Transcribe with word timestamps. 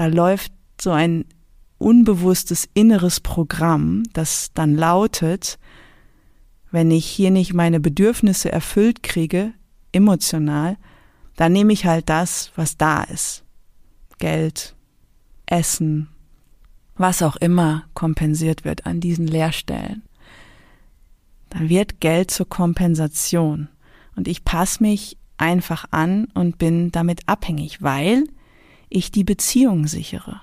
da 0.00 0.06
läuft 0.06 0.50
so 0.80 0.92
ein 0.92 1.26
unbewusstes 1.76 2.66
inneres 2.72 3.20
Programm, 3.20 4.02
das 4.14 4.50
dann 4.54 4.74
lautet, 4.74 5.58
wenn 6.70 6.90
ich 6.90 7.04
hier 7.04 7.30
nicht 7.30 7.52
meine 7.52 7.80
Bedürfnisse 7.80 8.50
erfüllt 8.50 9.02
kriege, 9.02 9.52
emotional, 9.92 10.78
dann 11.36 11.52
nehme 11.52 11.74
ich 11.74 11.84
halt 11.84 12.08
das, 12.08 12.50
was 12.56 12.78
da 12.78 13.02
ist. 13.02 13.44
Geld, 14.16 14.74
Essen, 15.44 16.08
was 16.96 17.22
auch 17.22 17.36
immer 17.36 17.84
kompensiert 17.92 18.64
wird 18.64 18.86
an 18.86 19.00
diesen 19.00 19.26
Leerstellen. 19.26 20.00
Dann 21.50 21.68
wird 21.68 22.00
Geld 22.00 22.30
zur 22.30 22.48
Kompensation 22.48 23.68
und 24.16 24.28
ich 24.28 24.46
passe 24.46 24.82
mich 24.82 25.18
einfach 25.36 25.84
an 25.90 26.24
und 26.32 26.56
bin 26.56 26.90
damit 26.90 27.28
abhängig, 27.28 27.82
weil 27.82 28.24
ich 28.90 29.12
die 29.12 29.24
Beziehung 29.24 29.86
sichere. 29.86 30.42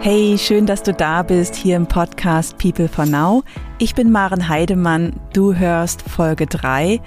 Hey, 0.00 0.36
schön, 0.36 0.66
dass 0.66 0.82
du 0.82 0.92
da 0.92 1.22
bist 1.22 1.54
hier 1.54 1.76
im 1.76 1.86
Podcast 1.86 2.58
People 2.58 2.88
for 2.88 3.06
Now. 3.06 3.44
Ich 3.78 3.94
bin 3.94 4.10
Maren 4.10 4.48
Heidemann. 4.48 5.14
Du 5.32 5.54
hörst 5.54 6.02
Folge 6.02 6.46
3 6.46 7.00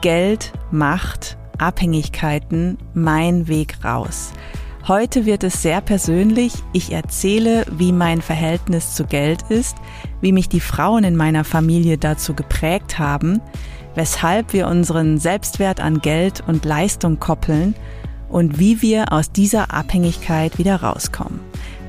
Geld, 0.00 0.52
Macht, 0.72 1.38
Abhängigkeiten, 1.58 2.76
mein 2.92 3.46
Weg 3.46 3.84
raus. 3.84 4.32
Heute 4.88 5.26
wird 5.26 5.44
es 5.44 5.62
sehr 5.62 5.80
persönlich. 5.80 6.54
Ich 6.72 6.90
erzähle, 6.90 7.64
wie 7.70 7.92
mein 7.92 8.20
Verhältnis 8.20 8.96
zu 8.96 9.04
Geld 9.04 9.42
ist, 9.50 9.76
wie 10.20 10.32
mich 10.32 10.48
die 10.48 10.58
Frauen 10.58 11.04
in 11.04 11.14
meiner 11.14 11.44
Familie 11.44 11.98
dazu 11.98 12.34
geprägt 12.34 12.98
haben, 12.98 13.40
weshalb 13.94 14.52
wir 14.52 14.66
unseren 14.68 15.18
Selbstwert 15.18 15.80
an 15.80 16.00
Geld 16.00 16.42
und 16.46 16.64
Leistung 16.64 17.18
koppeln 17.18 17.74
und 18.28 18.58
wie 18.58 18.82
wir 18.82 19.12
aus 19.12 19.32
dieser 19.32 19.72
Abhängigkeit 19.72 20.58
wieder 20.58 20.76
rauskommen. 20.76 21.40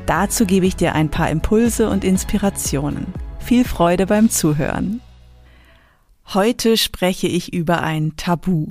Dazu 0.05 0.45
gebe 0.45 0.65
ich 0.65 0.75
dir 0.75 0.93
ein 0.95 1.09
paar 1.09 1.29
Impulse 1.29 1.89
und 1.89 2.03
Inspirationen. 2.03 3.05
Viel 3.39 3.63
Freude 3.63 4.07
beim 4.07 4.29
Zuhören. 4.29 5.01
Heute 6.33 6.77
spreche 6.77 7.27
ich 7.27 7.53
über 7.53 7.81
ein 7.81 8.13
Tabu. 8.17 8.67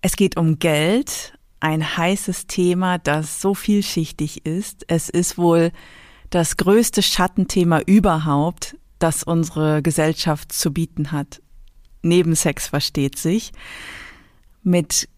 Es 0.00 0.16
geht 0.16 0.36
um 0.36 0.58
Geld, 0.58 1.38
ein 1.60 1.96
heißes 1.96 2.46
Thema, 2.46 2.98
das 2.98 3.40
so 3.40 3.54
vielschichtig 3.54 4.46
ist. 4.46 4.84
Es 4.88 5.08
ist 5.08 5.38
wohl 5.38 5.72
das 6.30 6.56
größte 6.56 7.02
Schattenthema 7.02 7.80
überhaupt, 7.80 8.76
das 8.98 9.22
unsere 9.22 9.82
Gesellschaft 9.82 10.52
zu 10.52 10.72
bieten 10.72 11.12
hat. 11.12 11.40
Neben 12.02 12.34
Sex 12.34 12.68
versteht 12.68 13.18
sich. 13.18 13.52
Mit 14.62 15.08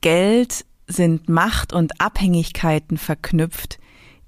Geld 0.00 0.64
sind 0.86 1.28
Macht 1.28 1.72
und 1.72 2.00
Abhängigkeiten 2.00 2.96
verknüpft, 2.96 3.78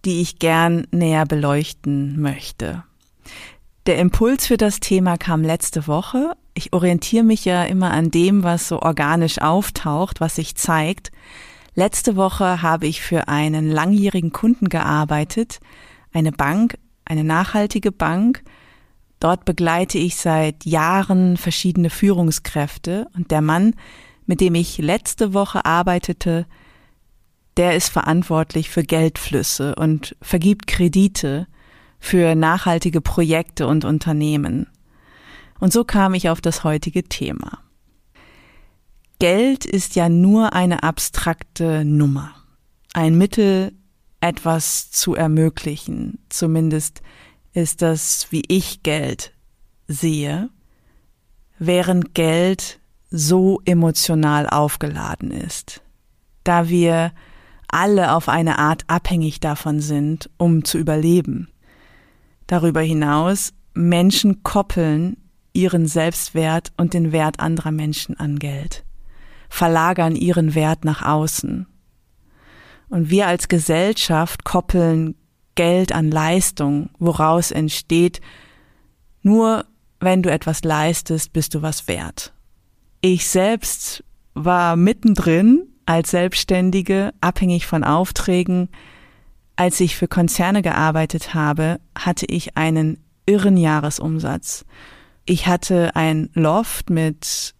die 0.04 0.20
ich 0.20 0.38
gern 0.38 0.86
näher 0.90 1.26
beleuchten 1.26 2.20
möchte. 2.20 2.84
Der 3.86 3.98
Impuls 3.98 4.46
für 4.46 4.56
das 4.56 4.80
Thema 4.80 5.16
kam 5.16 5.42
letzte 5.42 5.86
Woche. 5.86 6.32
Ich 6.54 6.72
orientiere 6.72 7.24
mich 7.24 7.44
ja 7.44 7.64
immer 7.64 7.90
an 7.90 8.10
dem, 8.10 8.42
was 8.42 8.68
so 8.68 8.80
organisch 8.82 9.40
auftaucht, 9.40 10.20
was 10.20 10.36
sich 10.36 10.54
zeigt. 10.54 11.10
Letzte 11.74 12.16
Woche 12.16 12.62
habe 12.62 12.86
ich 12.86 13.00
für 13.00 13.28
einen 13.28 13.70
langjährigen 13.70 14.32
Kunden 14.32 14.68
gearbeitet, 14.68 15.60
eine 16.12 16.32
Bank, 16.32 16.76
eine 17.04 17.24
nachhaltige 17.24 17.92
Bank. 17.92 18.42
Dort 19.20 19.44
begleite 19.44 19.98
ich 19.98 20.16
seit 20.16 20.64
Jahren 20.64 21.36
verschiedene 21.36 21.90
Führungskräfte 21.90 23.06
und 23.14 23.30
der 23.30 23.42
Mann, 23.42 23.74
mit 24.26 24.40
dem 24.40 24.54
ich 24.54 24.78
letzte 24.78 25.34
Woche 25.34 25.64
arbeitete, 25.66 26.46
der 27.56 27.76
ist 27.76 27.90
verantwortlich 27.90 28.70
für 28.70 28.82
Geldflüsse 28.82 29.74
und 29.74 30.16
vergibt 30.22 30.66
Kredite 30.66 31.46
für 31.98 32.34
nachhaltige 32.34 33.02
Projekte 33.02 33.66
und 33.66 33.84
Unternehmen. 33.84 34.66
Und 35.58 35.72
so 35.72 35.84
kam 35.84 36.14
ich 36.14 36.30
auf 36.30 36.40
das 36.40 36.64
heutige 36.64 37.04
Thema. 37.04 37.58
Geld 39.18 39.66
ist 39.66 39.96
ja 39.96 40.08
nur 40.08 40.54
eine 40.54 40.82
abstrakte 40.82 41.84
Nummer, 41.84 42.30
ein 42.94 43.18
Mittel, 43.18 43.72
etwas 44.22 44.90
zu 44.90 45.14
ermöglichen. 45.14 46.18
Zumindest 46.30 47.02
ist 47.52 47.82
das, 47.82 48.28
wie 48.30 48.42
ich 48.48 48.82
Geld 48.82 49.32
sehe, 49.88 50.50
während 51.58 52.14
Geld 52.14 52.80
so 53.10 53.60
emotional 53.64 54.48
aufgeladen 54.48 55.30
ist. 55.30 55.82
Da 56.44 56.68
wir 56.68 57.12
alle 57.68 58.14
auf 58.14 58.28
eine 58.28 58.58
Art 58.58 58.84
abhängig 58.88 59.40
davon 59.40 59.80
sind, 59.80 60.30
um 60.36 60.64
zu 60.64 60.78
überleben. 60.78 61.48
Darüber 62.46 62.80
hinaus 62.80 63.52
Menschen 63.74 64.42
koppeln 64.42 65.16
ihren 65.52 65.86
Selbstwert 65.86 66.72
und 66.76 66.94
den 66.94 67.12
Wert 67.12 67.40
anderer 67.40 67.70
Menschen 67.70 68.18
an 68.18 68.38
Geld, 68.38 68.84
verlagern 69.48 70.16
ihren 70.16 70.54
Wert 70.54 70.84
nach 70.84 71.02
außen. 71.02 71.66
Und 72.88 73.10
wir 73.10 73.26
als 73.28 73.48
Gesellschaft 73.48 74.44
koppeln 74.44 75.14
Geld 75.60 75.92
an 75.92 76.10
Leistung, 76.10 76.88
woraus 76.98 77.50
entsteht, 77.50 78.22
nur 79.20 79.66
wenn 79.98 80.22
du 80.22 80.30
etwas 80.30 80.64
leistest, 80.64 81.34
bist 81.34 81.54
du 81.54 81.60
was 81.60 81.86
wert. 81.86 82.32
Ich 83.02 83.28
selbst 83.28 84.02
war 84.32 84.76
mittendrin 84.76 85.68
als 85.84 86.12
Selbstständige, 86.12 87.12
abhängig 87.20 87.66
von 87.66 87.84
Aufträgen. 87.84 88.70
Als 89.54 89.80
ich 89.80 89.96
für 89.96 90.08
Konzerne 90.08 90.62
gearbeitet 90.62 91.34
habe, 91.34 91.78
hatte 91.94 92.24
ich 92.24 92.56
einen 92.56 92.96
irren 93.26 93.58
Jahresumsatz. 93.58 94.64
Ich 95.26 95.46
hatte 95.46 95.94
ein 95.94 96.30
Loft 96.32 96.88
mit 96.88 97.54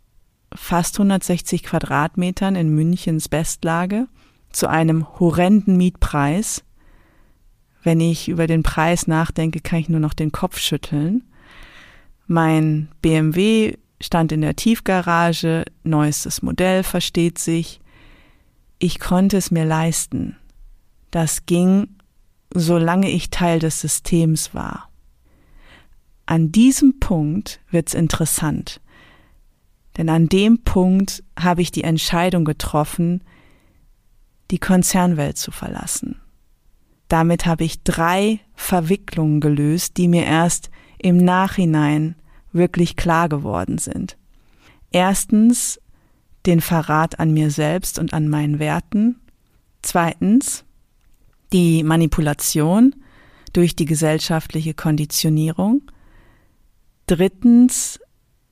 fast 0.55 0.94
160 0.99 1.65
Quadratmetern 1.65 2.56
in 2.56 2.75
Münchens 2.75 3.28
Bestlage 3.28 4.09
zu 4.53 4.69
einem 4.69 5.06
horrenden 5.21 5.77
Mietpreis. 5.77 6.65
Wenn 7.83 8.01
ich 8.01 8.29
über 8.29 8.47
den 8.47 8.63
Preis 8.63 9.07
nachdenke, 9.07 9.61
kann 9.61 9.79
ich 9.79 9.89
nur 9.89 10.01
noch 10.01 10.15
den 10.15 10.33
Kopf 10.33 10.59
schütteln. 10.59 11.23
Mein 12.27 12.89
BMW 13.03 13.77
stand 14.01 14.33
in 14.33 14.41
der 14.43 14.57
Tiefgarage, 14.57 15.65
neuestes 15.83 16.43
Modell 16.43 16.83
versteht 16.83 17.39
sich 17.39 17.81
ich 18.83 18.99
konnte 18.99 19.37
es 19.37 19.51
mir 19.51 19.65
leisten. 19.65 20.37
Das 21.11 21.47
ging, 21.47 21.87
solange 22.53 23.11
ich 23.11 23.31
Teil 23.31 23.61
des 23.61 23.81
Systems 23.81 24.55
war. 24.55 24.89
An 26.27 26.51
diesem 26.51 26.99
Punkt 26.99 27.61
wird's 27.71 27.95
interessant, 27.95 28.81
denn 29.97 30.09
an 30.09 30.29
dem 30.29 30.62
Punkt 30.62 31.23
habe 31.39 31.61
ich 31.61 31.71
die 31.71 31.85
Entscheidung 31.85 32.45
getroffen, 32.45 33.23
die 34.51 34.59
Konzernwelt 34.59 35.37
zu 35.37 35.51
verlassen. 35.51 36.21
Damit 37.10 37.44
habe 37.44 37.65
ich 37.65 37.82
drei 37.82 38.38
Verwicklungen 38.54 39.41
gelöst, 39.41 39.97
die 39.97 40.06
mir 40.06 40.25
erst 40.25 40.71
im 40.97 41.16
Nachhinein 41.16 42.15
wirklich 42.53 42.94
klar 42.94 43.28
geworden 43.28 43.78
sind. 43.78 44.16
Erstens 44.93 45.81
den 46.47 46.60
Verrat 46.60 47.19
an 47.19 47.32
mir 47.32 47.50
selbst 47.50 47.99
und 47.99 48.15
an 48.15 48.28
meinen 48.28 48.60
Werten. 48.60 49.16
Zweitens, 49.82 50.65
die 51.53 51.82
Manipulation 51.82 52.94
durch 53.53 53.75
die 53.75 53.87
gesellschaftliche 53.87 54.75
Konditionierung. 54.75 55.91
Drittens, 57.06 57.99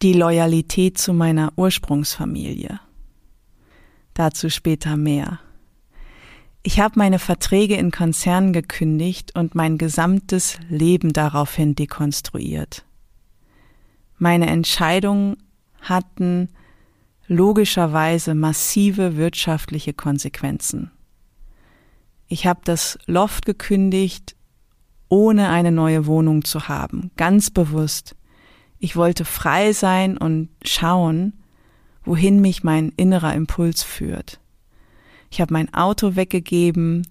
die 0.03 0.15
Loyalität 0.15 0.99
zu 0.99 1.13
meiner 1.13 1.53
Ursprungsfamilie. 1.55 2.81
Dazu 4.15 4.51
später 4.51 4.97
mehr. 4.97 5.39
Ich 6.69 6.81
habe 6.81 6.99
meine 6.99 7.19
Verträge 7.19 7.77
in 7.77 7.91
Konzernen 7.91 8.53
gekündigt 8.53 9.35
und 9.35 9.55
mein 9.55 9.79
gesamtes 9.79 10.59
Leben 10.69 11.15
daraufhin 11.15 11.75
dekonstruiert. 11.75 12.85
Meine 14.19 14.49
Entscheidungen 14.49 15.39
hatten 15.81 16.51
logischerweise 17.27 18.35
massive 18.35 19.17
wirtschaftliche 19.17 19.95
Konsequenzen. 19.95 20.91
Ich 22.27 22.47
habe 22.47 22.61
das 22.65 22.99
Loft 23.07 23.47
gekündigt, 23.47 24.37
ohne 25.09 25.49
eine 25.49 25.73
neue 25.73 26.05
Wohnung 26.05 26.45
zu 26.45 26.69
haben, 26.69 27.13
ganz 27.17 27.49
bewusst. 27.49 28.15
Ich 28.79 28.95
wollte 28.95 29.25
frei 29.25 29.73
sein 29.73 30.19
und 30.19 30.51
schauen, 30.63 31.33
wohin 32.05 32.43
mich 32.43 32.63
mein 32.63 32.93
innerer 32.99 33.33
Impuls 33.33 33.83
führt. 33.83 34.39
Ich 35.31 35.41
habe 35.41 35.53
mein 35.53 35.73
Auto 35.75 36.17
weggegeben, 36.17 37.07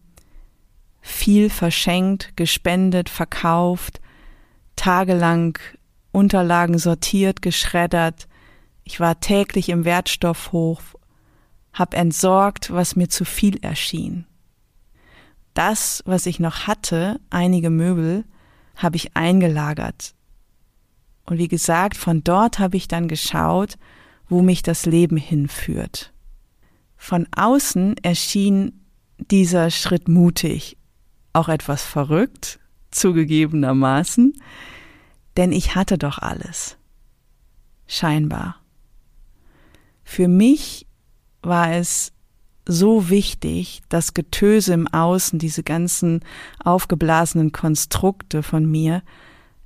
viel 1.01 1.49
verschenkt, 1.49 2.35
gespendet, 2.35 3.09
verkauft, 3.09 4.01
tagelang 4.75 5.57
Unterlagen 6.11 6.77
sortiert, 6.77 7.41
geschreddert, 7.41 8.27
ich 8.83 8.99
war 8.99 9.19
täglich 9.19 9.69
im 9.69 9.83
Wertstoffhof, 9.83 10.95
hab 11.73 11.93
entsorgt, 11.93 12.71
was 12.71 12.95
mir 12.95 13.09
zu 13.09 13.25
viel 13.25 13.57
erschien. 13.61 14.25
Das, 15.53 16.01
was 16.05 16.25
ich 16.25 16.39
noch 16.39 16.67
hatte, 16.67 17.19
einige 17.29 17.69
Möbel, 17.69 18.23
habe 18.75 18.95
ich 18.95 19.17
eingelagert. 19.17 20.13
Und 21.25 21.37
wie 21.37 21.47
gesagt, 21.47 21.97
von 21.97 22.23
dort 22.23 22.59
habe 22.59 22.77
ich 22.77 22.87
dann 22.87 23.07
geschaut, 23.07 23.77
wo 24.29 24.41
mich 24.41 24.63
das 24.63 24.85
Leben 24.85 25.17
hinführt. 25.17 26.13
Von 26.97 27.27
außen 27.35 27.95
erschien 28.01 28.85
dieser 29.17 29.69
Schritt 29.71 30.07
mutig, 30.07 30.77
auch 31.33 31.49
etwas 31.49 31.83
verrückt, 31.83 32.59
zugegebenermaßen, 32.91 34.33
denn 35.37 35.51
ich 35.51 35.75
hatte 35.75 35.97
doch 35.97 36.17
alles. 36.17 36.77
Scheinbar. 37.87 38.57
Für 40.03 40.27
mich 40.27 40.87
war 41.41 41.71
es 41.73 42.11
so 42.65 43.09
wichtig, 43.09 43.81
das 43.87 44.13
Getöse 44.13 44.73
im 44.73 44.87
Außen, 44.87 45.39
diese 45.39 45.63
ganzen 45.63 46.21
aufgeblasenen 46.63 47.51
Konstrukte 47.51 48.43
von 48.43 48.69
mir, 48.69 49.03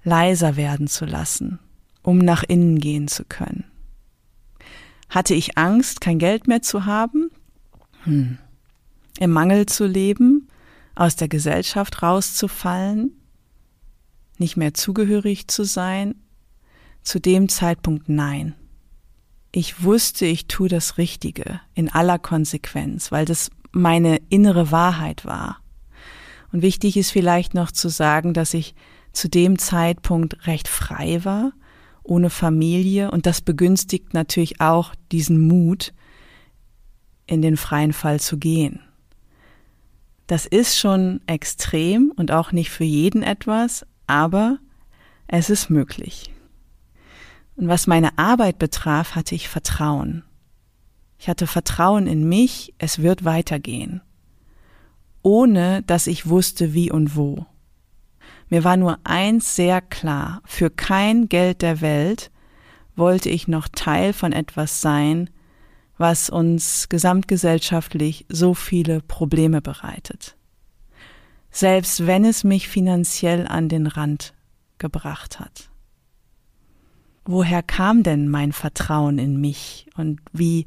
leiser 0.04 0.56
werden 0.56 0.88
zu 0.88 1.06
lassen, 1.06 1.60
um 2.04 2.20
nach 2.20 2.44
innen 2.44 2.80
gehen 2.80 3.08
zu 3.08 3.26
können. 3.26 3.71
Hatte 5.12 5.36
ich 5.36 5.60
Angst, 5.60 6.02
kein 6.02 6.18
Geld 6.18 6.48
mehr 6.48 6.64
zu 6.64 6.86
haben? 6.86 7.30
Hm. 8.04 8.40
Im 9.20 9.32
Mangel 9.32 9.68
zu 9.68 9.86
leben? 9.86 10.48
Aus 10.96 11.16
der 11.16 11.28
Gesellschaft 11.28 12.02
rauszufallen? 12.02 13.12
Nicht 14.40 14.58
mehr 14.58 14.74
zugehörig 14.74 15.48
zu 15.48 15.66
sein? 15.66 16.16
Zu 17.04 17.20
dem 17.20 17.48
Zeitpunkt 17.48 18.10
nein 18.10 18.56
ich 19.52 19.84
wusste, 19.84 20.26
ich 20.26 20.48
tue 20.48 20.70
das 20.70 20.98
Richtige 20.98 21.60
in 21.74 21.90
aller 21.90 22.20
Konsequenz, 22.20 23.12
weil 23.12 23.26
das 23.26 23.50
meine 23.72 24.18
innere 24.30 24.72
Wahrheit 24.72 25.26
war. 25.26 25.58
Und 26.52 26.62
wichtig 26.62 26.98
ist 26.98 27.12
vielleicht 27.12 27.54
noch 27.54 27.72
zu 27.72 27.90
sagen, 27.90 28.34
dass 28.34 28.54
ich 28.54 28.76
zu 29.14 29.30
dem 29.30 29.60
Zeitpunkt 29.60 30.48
recht 30.48 30.68
frei 30.68 31.24
war, 31.24 31.52
ohne 32.04 32.30
Familie, 32.30 33.12
und 33.12 33.26
das 33.26 33.42
begünstigt 33.42 34.14
natürlich 34.14 34.62
auch 34.62 34.96
diesen 35.12 35.48
Mut, 35.48 35.94
in 37.28 37.42
den 37.42 37.58
freien 37.58 37.94
Fall 37.94 38.20
zu 38.20 38.38
gehen. 38.38 38.82
Das 40.28 40.46
ist 40.46 40.78
schon 40.78 41.22
extrem 41.28 42.12
und 42.16 42.32
auch 42.32 42.52
nicht 42.52 42.70
für 42.70 42.84
jeden 42.84 43.24
etwas, 43.24 43.86
aber 44.08 44.60
es 45.28 45.50
ist 45.50 45.70
möglich. 45.70 46.32
Und 47.56 47.68
was 47.68 47.88
meine 47.88 48.18
Arbeit 48.18 48.58
betraf, 48.58 49.16
hatte 49.16 49.36
ich 49.36 49.50
Vertrauen. 49.50 50.24
Ich 51.20 51.30
hatte 51.30 51.48
Vertrauen 51.48 52.08
in 52.08 52.28
mich, 52.28 52.74
es 52.80 53.02
wird 53.02 53.24
weitergehen. 53.24 54.02
Ohne 55.22 55.84
dass 55.84 56.08
ich 56.08 56.28
wusste, 56.28 56.74
wie 56.74 56.92
und 56.92 57.16
wo. 57.16 57.46
Mir 58.52 58.64
war 58.64 58.78
nur 58.78 59.00
eins 59.04 59.56
sehr 59.56 59.82
klar, 59.82 60.44
für 60.46 60.70
kein 60.70 61.28
Geld 61.28 61.64
der 61.64 61.82
Welt 61.82 62.30
wollte 62.96 63.30
ich 63.30 63.48
noch 63.48 63.68
Teil 63.68 64.14
von 64.14 64.32
etwas 64.32 64.82
sein, 64.82 65.32
was 65.98 66.30
uns 66.30 66.88
gesamtgesellschaftlich 66.88 68.28
so 68.30 68.54
viele 68.54 69.02
Probleme 69.02 69.60
bereitet. 69.62 70.38
Selbst 71.50 72.06
wenn 72.06 72.26
es 72.26 72.44
mich 72.44 72.68
finanziell 72.68 73.48
an 73.48 73.70
den 73.70 73.88
Rand 73.88 74.36
gebracht 74.78 75.40
hat 75.40 75.72
woher 77.26 77.64
kam 77.64 78.04
denn 78.04 78.28
mein 78.28 78.52
Vertrauen 78.52 79.18
in 79.18 79.40
mich 79.40 79.88
und 79.96 80.20
wie 80.34 80.66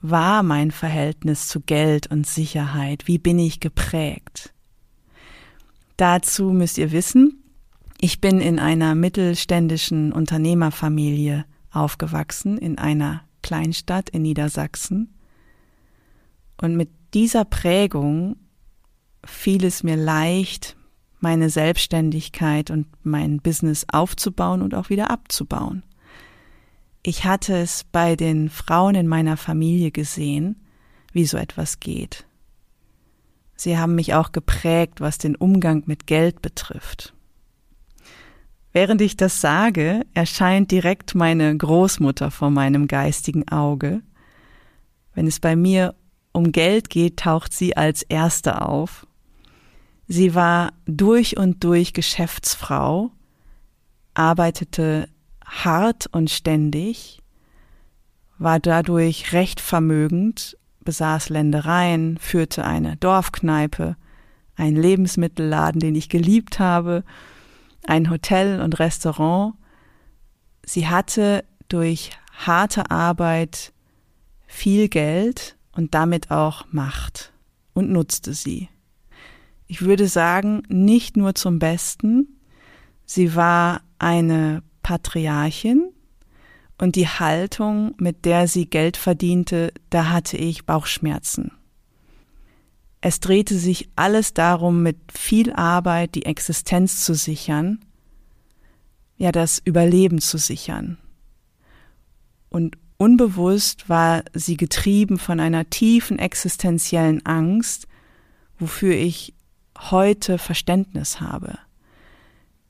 war 0.00 0.42
mein 0.42 0.70
Verhältnis 0.70 1.48
zu 1.48 1.60
Geld 1.60 2.06
und 2.08 2.26
Sicherheit? 2.26 3.06
Wie 3.06 3.18
bin 3.18 3.38
ich 3.38 3.60
geprägt? 3.60 4.53
Dazu 5.96 6.50
müsst 6.50 6.78
ihr 6.78 6.92
wissen, 6.92 7.44
ich 8.00 8.20
bin 8.20 8.40
in 8.40 8.58
einer 8.58 8.94
mittelständischen 8.94 10.12
Unternehmerfamilie 10.12 11.44
aufgewachsen, 11.70 12.58
in 12.58 12.78
einer 12.78 13.22
Kleinstadt 13.42 14.10
in 14.10 14.22
Niedersachsen. 14.22 15.14
Und 16.60 16.76
mit 16.76 16.90
dieser 17.14 17.44
Prägung 17.44 18.36
fiel 19.24 19.64
es 19.64 19.82
mir 19.82 19.96
leicht, 19.96 20.76
meine 21.20 21.48
Selbstständigkeit 21.48 22.70
und 22.70 22.86
mein 23.02 23.40
Business 23.40 23.86
aufzubauen 23.90 24.60
und 24.62 24.74
auch 24.74 24.90
wieder 24.90 25.10
abzubauen. 25.10 25.82
Ich 27.02 27.24
hatte 27.24 27.56
es 27.56 27.84
bei 27.84 28.16
den 28.16 28.50
Frauen 28.50 28.94
in 28.94 29.06
meiner 29.06 29.36
Familie 29.36 29.90
gesehen, 29.90 30.56
wie 31.12 31.24
so 31.24 31.36
etwas 31.36 31.80
geht. 31.80 32.26
Sie 33.56 33.78
haben 33.78 33.94
mich 33.94 34.14
auch 34.14 34.32
geprägt, 34.32 35.00
was 35.00 35.18
den 35.18 35.36
Umgang 35.36 35.84
mit 35.86 36.06
Geld 36.06 36.42
betrifft. 36.42 37.14
Während 38.72 39.00
ich 39.00 39.16
das 39.16 39.40
sage, 39.40 40.04
erscheint 40.14 40.70
direkt 40.70 41.14
meine 41.14 41.56
Großmutter 41.56 42.30
vor 42.30 42.50
meinem 42.50 42.88
geistigen 42.88 43.48
Auge. 43.48 44.02
Wenn 45.14 45.28
es 45.28 45.38
bei 45.38 45.54
mir 45.54 45.94
um 46.32 46.50
Geld 46.50 46.90
geht, 46.90 47.18
taucht 47.18 47.52
sie 47.52 47.76
als 47.76 48.02
Erste 48.02 48.62
auf 48.62 49.06
Sie 50.06 50.34
war 50.34 50.72
durch 50.86 51.36
und 51.36 51.64
durch 51.64 51.92
Geschäftsfrau, 51.94 53.10
arbeitete 54.12 55.08
hart 55.44 56.06
und 56.12 56.30
ständig, 56.30 57.22
war 58.38 58.60
dadurch 58.60 59.32
recht 59.32 59.60
vermögend, 59.60 60.58
besaß 60.84 61.28
Ländereien, 61.28 62.18
führte 62.18 62.64
eine 62.64 62.96
Dorfkneipe, 62.96 63.96
einen 64.56 64.76
Lebensmittelladen, 64.76 65.80
den 65.80 65.94
ich 65.94 66.08
geliebt 66.08 66.58
habe, 66.58 67.04
ein 67.86 68.10
Hotel 68.10 68.60
und 68.60 68.78
Restaurant. 68.78 69.54
Sie 70.64 70.88
hatte 70.88 71.44
durch 71.68 72.10
harte 72.32 72.90
Arbeit 72.90 73.72
viel 74.46 74.88
Geld 74.88 75.56
und 75.72 75.94
damit 75.94 76.30
auch 76.30 76.66
Macht 76.70 77.32
und 77.72 77.90
nutzte 77.90 78.32
sie 78.32 78.68
ich 79.66 79.82
würde 79.82 80.06
sagen, 80.06 80.62
nicht 80.68 81.16
nur 81.16 81.34
zum 81.34 81.58
Besten. 81.58 82.38
Sie 83.04 83.34
war 83.34 83.80
eine 83.98 84.62
Patriarchin 84.82 85.90
und 86.78 86.96
die 86.96 87.08
Haltung, 87.08 87.94
mit 87.98 88.24
der 88.24 88.48
sie 88.48 88.66
Geld 88.66 88.96
verdiente, 88.96 89.72
da 89.90 90.10
hatte 90.10 90.36
ich 90.36 90.66
Bauchschmerzen. 90.66 91.52
Es 93.00 93.20
drehte 93.20 93.58
sich 93.58 93.90
alles 93.96 94.32
darum, 94.32 94.82
mit 94.82 94.96
viel 95.12 95.52
Arbeit 95.52 96.14
die 96.14 96.24
Existenz 96.24 97.04
zu 97.04 97.14
sichern, 97.14 97.84
ja 99.16 99.30
das 99.30 99.60
Überleben 99.62 100.20
zu 100.20 100.38
sichern. 100.38 100.98
Und 102.48 102.78
unbewusst 102.96 103.88
war 103.88 104.24
sie 104.32 104.56
getrieben 104.56 105.18
von 105.18 105.38
einer 105.38 105.68
tiefen 105.68 106.18
existenziellen 106.18 107.24
Angst, 107.26 107.86
wofür 108.58 108.94
ich 108.94 109.34
heute 109.78 110.38
Verständnis 110.38 111.20
habe. 111.20 111.58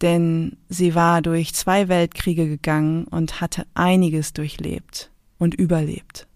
Denn 0.05 0.59
sie 0.69 0.95
war 0.95 1.23
durch 1.23 1.55
zwei 1.55 1.89
Weltkriege 1.89 2.47
gegangen 2.47 3.07
und 3.07 3.41
hatte 3.41 3.67
einiges 3.73 4.35
durchlebt 4.35 5.11
und 5.39 5.55
überlebt. 5.55 6.29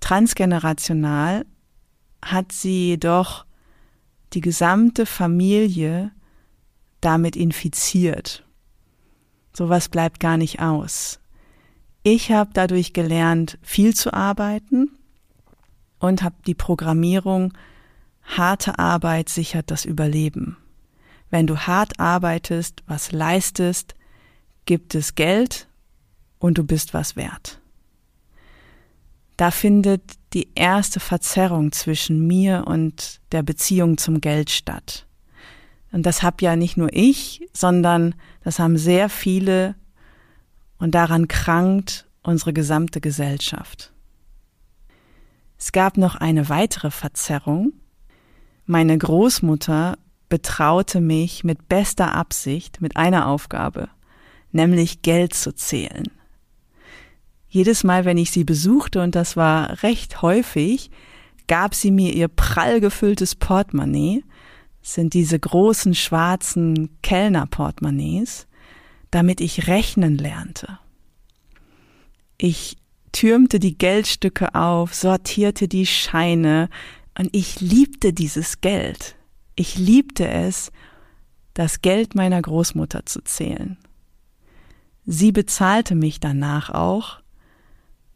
Transgenerational 0.00 1.44
hat 2.24 2.52
sie 2.52 2.88
jedoch 2.88 3.44
die 4.32 4.40
gesamte 4.40 5.04
Familie 5.04 6.10
damit 7.02 7.36
infiziert. 7.36 8.46
Sowas 9.52 9.90
bleibt 9.90 10.18
gar 10.18 10.38
nicht 10.38 10.60
aus. 10.60 11.20
Ich 12.02 12.32
habe 12.32 12.50
dadurch 12.54 12.94
gelernt, 12.94 13.58
viel 13.60 13.94
zu 13.94 14.14
arbeiten 14.14 14.90
und 15.98 16.22
habe 16.22 16.36
die 16.46 16.54
Programmierung 16.54 17.52
Harte 18.22 18.78
Arbeit 18.78 19.28
sichert 19.28 19.70
das 19.70 19.84
Überleben. 19.84 20.56
Wenn 21.34 21.48
du 21.48 21.58
hart 21.58 21.98
arbeitest, 21.98 22.84
was 22.86 23.10
leistest, 23.10 23.96
gibt 24.66 24.94
es 24.94 25.16
Geld 25.16 25.66
und 26.38 26.58
du 26.58 26.62
bist 26.62 26.94
was 26.94 27.16
wert. 27.16 27.60
Da 29.36 29.50
findet 29.50 30.12
die 30.32 30.50
erste 30.54 31.00
Verzerrung 31.00 31.72
zwischen 31.72 32.24
mir 32.24 32.68
und 32.68 33.20
der 33.32 33.42
Beziehung 33.42 33.98
zum 33.98 34.20
Geld 34.20 34.48
statt. 34.48 35.08
Und 35.90 36.06
das 36.06 36.22
hab 36.22 36.40
ja 36.40 36.54
nicht 36.54 36.76
nur 36.76 36.90
ich, 36.92 37.44
sondern 37.52 38.14
das 38.44 38.60
haben 38.60 38.78
sehr 38.78 39.08
viele 39.08 39.74
und 40.78 40.94
daran 40.94 41.26
krankt 41.26 42.06
unsere 42.22 42.52
gesamte 42.52 43.00
Gesellschaft. 43.00 43.92
Es 45.58 45.72
gab 45.72 45.96
noch 45.96 46.14
eine 46.14 46.48
weitere 46.48 46.92
Verzerrung, 46.92 47.72
meine 48.66 48.96
Großmutter 48.96 49.98
betraute 50.28 51.00
mich 51.00 51.44
mit 51.44 51.68
bester 51.68 52.14
Absicht 52.14 52.80
mit 52.80 52.96
einer 52.96 53.28
Aufgabe, 53.28 53.88
nämlich 54.52 55.02
Geld 55.02 55.34
zu 55.34 55.54
zählen. 55.54 56.06
Jedes 57.48 57.84
Mal, 57.84 58.04
wenn 58.04 58.18
ich 58.18 58.30
sie 58.30 58.44
besuchte, 58.44 59.00
und 59.02 59.14
das 59.14 59.36
war 59.36 59.82
recht 59.82 60.22
häufig, 60.22 60.90
gab 61.46 61.74
sie 61.74 61.90
mir 61.90 62.12
ihr 62.12 62.28
prall 62.28 62.80
gefülltes 62.80 63.34
Portemonnaie, 63.36 64.24
sind 64.82 65.14
diese 65.14 65.38
großen 65.38 65.94
schwarzen 65.94 66.98
Kellnerportemonnaies, 67.02 68.46
damit 69.10 69.40
ich 69.40 69.68
rechnen 69.68 70.18
lernte. 70.18 70.78
Ich 72.38 72.76
türmte 73.12 73.60
die 73.60 73.78
Geldstücke 73.78 74.54
auf, 74.54 74.94
sortierte 74.94 75.68
die 75.68 75.86
Scheine, 75.86 76.68
und 77.16 77.28
ich 77.32 77.60
liebte 77.60 78.12
dieses 78.12 78.60
Geld. 78.60 79.14
Ich 79.56 79.76
liebte 79.76 80.28
es, 80.28 80.72
das 81.54 81.82
Geld 81.82 82.14
meiner 82.14 82.42
Großmutter 82.42 83.06
zu 83.06 83.22
zählen. 83.22 83.78
Sie 85.06 85.32
bezahlte 85.32 85.94
mich 85.94 86.18
danach 86.18 86.70
auch. 86.70 87.20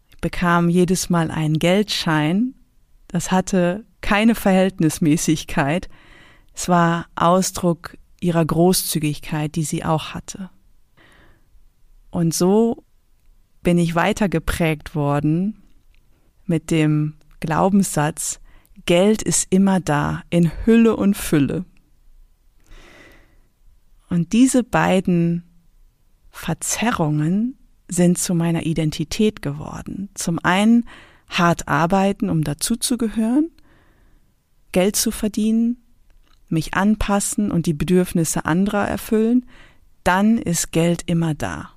Ich 0.08 0.18
bekam 0.18 0.68
jedes 0.68 1.10
Mal 1.10 1.30
einen 1.30 1.58
Geldschein. 1.58 2.54
Das 3.06 3.30
hatte 3.30 3.84
keine 4.00 4.34
Verhältnismäßigkeit. 4.34 5.88
Es 6.54 6.68
war 6.68 7.06
Ausdruck 7.14 7.96
ihrer 8.20 8.44
Großzügigkeit, 8.44 9.54
die 9.54 9.62
sie 9.62 9.84
auch 9.84 10.14
hatte. 10.14 10.50
Und 12.10 12.34
so 12.34 12.84
bin 13.62 13.78
ich 13.78 13.94
weiter 13.94 14.28
geprägt 14.28 14.94
worden 14.94 15.62
mit 16.46 16.70
dem 16.70 17.14
Glaubenssatz, 17.40 18.40
Geld 18.88 19.20
ist 19.20 19.48
immer 19.50 19.80
da, 19.80 20.22
in 20.30 20.50
Hülle 20.64 20.96
und 20.96 21.14
Fülle. 21.14 21.66
Und 24.08 24.32
diese 24.32 24.64
beiden 24.64 25.44
Verzerrungen 26.30 27.58
sind 27.88 28.16
zu 28.16 28.34
meiner 28.34 28.64
Identität 28.64 29.42
geworden. 29.42 30.08
Zum 30.14 30.38
einen 30.42 30.86
hart 31.28 31.68
arbeiten, 31.68 32.30
um 32.30 32.42
dazuzugehören, 32.42 33.50
Geld 34.72 34.96
zu 34.96 35.10
verdienen, 35.10 35.82
mich 36.48 36.72
anpassen 36.72 37.50
und 37.50 37.66
die 37.66 37.74
Bedürfnisse 37.74 38.46
anderer 38.46 38.88
erfüllen, 38.88 39.44
dann 40.02 40.38
ist 40.38 40.72
Geld 40.72 41.02
immer 41.04 41.34
da. 41.34 41.72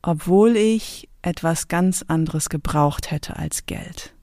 Obwohl 0.00 0.56
ich 0.56 1.10
etwas 1.20 1.68
ganz 1.68 2.06
anderes 2.08 2.48
gebraucht 2.48 3.10
hätte 3.10 3.36
als 3.36 3.66
Geld, 3.66 4.14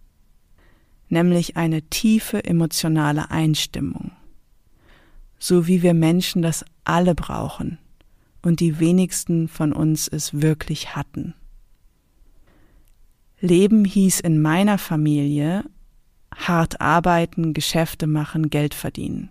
nämlich 1.09 1.57
eine 1.57 1.81
tiefe 1.83 2.43
emotionale 2.43 3.31
Einstimmung 3.31 4.11
so 5.45 5.67
wie 5.67 5.81
wir 5.81 5.93
Menschen 5.93 6.41
das 6.41 6.65
alle 6.83 7.15
brauchen 7.15 7.77
und 8.41 8.59
die 8.59 8.79
wenigsten 8.79 9.47
von 9.47 9.73
uns 9.73 10.07
es 10.07 10.41
wirklich 10.41 10.95
hatten. 10.95 11.33
Leben 13.39 13.85
hieß 13.85 14.21
in 14.21 14.41
meiner 14.41 14.77
Familie 14.77 15.63
hart 16.35 16.81
arbeiten, 16.81 17.53
Geschäfte 17.53 18.07
machen, 18.07 18.49
Geld 18.49 18.73
verdienen. 18.73 19.29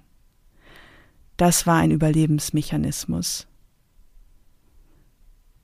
Das 1.36 1.66
war 1.66 1.78
ein 1.78 1.90
Überlebensmechanismus. 1.90 3.46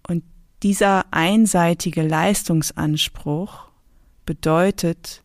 Und 0.06 0.24
dieser 0.62 1.04
einseitige 1.12 2.02
Leistungsanspruch 2.02 3.68
bedeutet, 4.26 5.22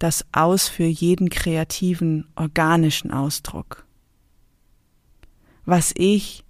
das 0.00 0.24
Aus 0.32 0.66
für 0.66 0.86
jeden 0.86 1.28
kreativen, 1.28 2.26
organischen 2.34 3.12
Ausdruck. 3.12 3.86
Was 5.64 5.92
ich 5.94 6.42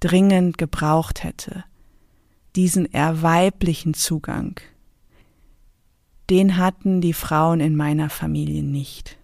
dringend 0.00 0.56
gebraucht 0.56 1.24
hätte, 1.24 1.64
diesen 2.54 2.90
erweiblichen 2.92 3.92
Zugang, 3.92 4.60
den 6.30 6.56
hatten 6.56 7.00
die 7.00 7.12
Frauen 7.12 7.60
in 7.60 7.76
meiner 7.76 8.08
Familie 8.08 8.62
nicht. 8.62 9.18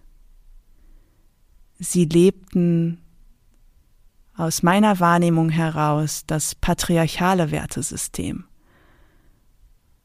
Sie 1.79 2.05
lebten 2.05 3.01
aus 4.35 4.61
meiner 4.61 4.99
Wahrnehmung 4.99 5.49
heraus 5.49 6.25
das 6.27 6.53
patriarchale 6.53 7.49
Wertesystem, 7.51 8.43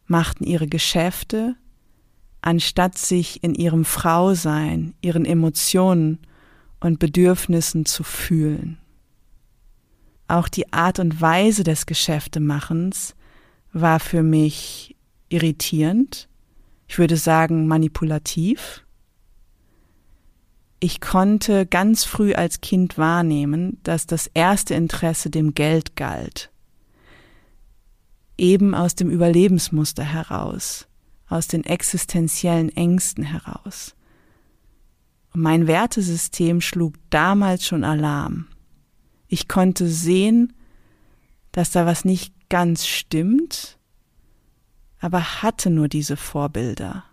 machten 0.07 0.45
ihre 0.45 0.69
Geschäfte 0.69 1.57
anstatt 2.41 2.99
sich 2.99 3.43
in 3.43 3.55
ihrem 3.55 3.85
Frausein, 3.85 4.95
ihren 5.01 5.25
Emotionen 5.25 6.19
und 6.81 6.99
Bedürfnissen 6.99 7.85
zu 7.85 8.05
fühlen. 8.05 8.79
Auch 10.29 10.49
die 10.49 10.73
Art 10.73 10.99
und 10.99 11.21
Weise 11.21 11.65
des 11.65 11.87
Geschäftemachens 11.87 13.15
war 13.73 13.99
für 14.01 14.23
mich 14.23 14.95
irritierend, 15.29 16.29
ich 16.87 16.99
würde 16.99 17.19
sagen 17.19 17.67
manipulativ. 17.67 18.85
Ich 20.81 21.01
konnte 21.01 21.67
ganz 21.67 22.05
früh 22.05 22.33
als 22.33 22.63
Kind 22.63 22.97
wahrnehmen, 22.97 23.79
dass 23.83 24.07
das 24.07 24.27
erste 24.33 24.75
Interesse 24.75 25.29
dem 25.29 25.53
Geld 25.53 25.97
galt, 25.97 26.51
eben 28.39 28.75
aus 28.75 28.95
dem 28.95 29.11
Überlebensmuster 29.11 30.05
heraus 30.05 30.88
aus 31.29 31.49
den 31.49 31.65
existenziellen 31.65 32.75
Ängsten 32.75 33.25
heraus. 33.25 33.95
Und 35.33 35.43
mein 35.43 35.67
Wertesystem 35.67 36.61
schlug 36.61 36.95
damals 37.11 37.67
schon 37.67 37.85
Alarm. 37.85 38.47
Ich 39.29 39.47
konnte 39.47 39.89
sehen, 39.89 40.55
dass 41.53 41.71
da 41.71 41.87
was 41.87 42.05
nicht 42.05 42.33
ganz 42.49 42.87
stimmt, 42.87 43.79
aber 45.01 45.43
hatte 45.43 45.71
nur 45.71 45.89
diese 45.89 46.17
Vorbilder. 46.17 47.05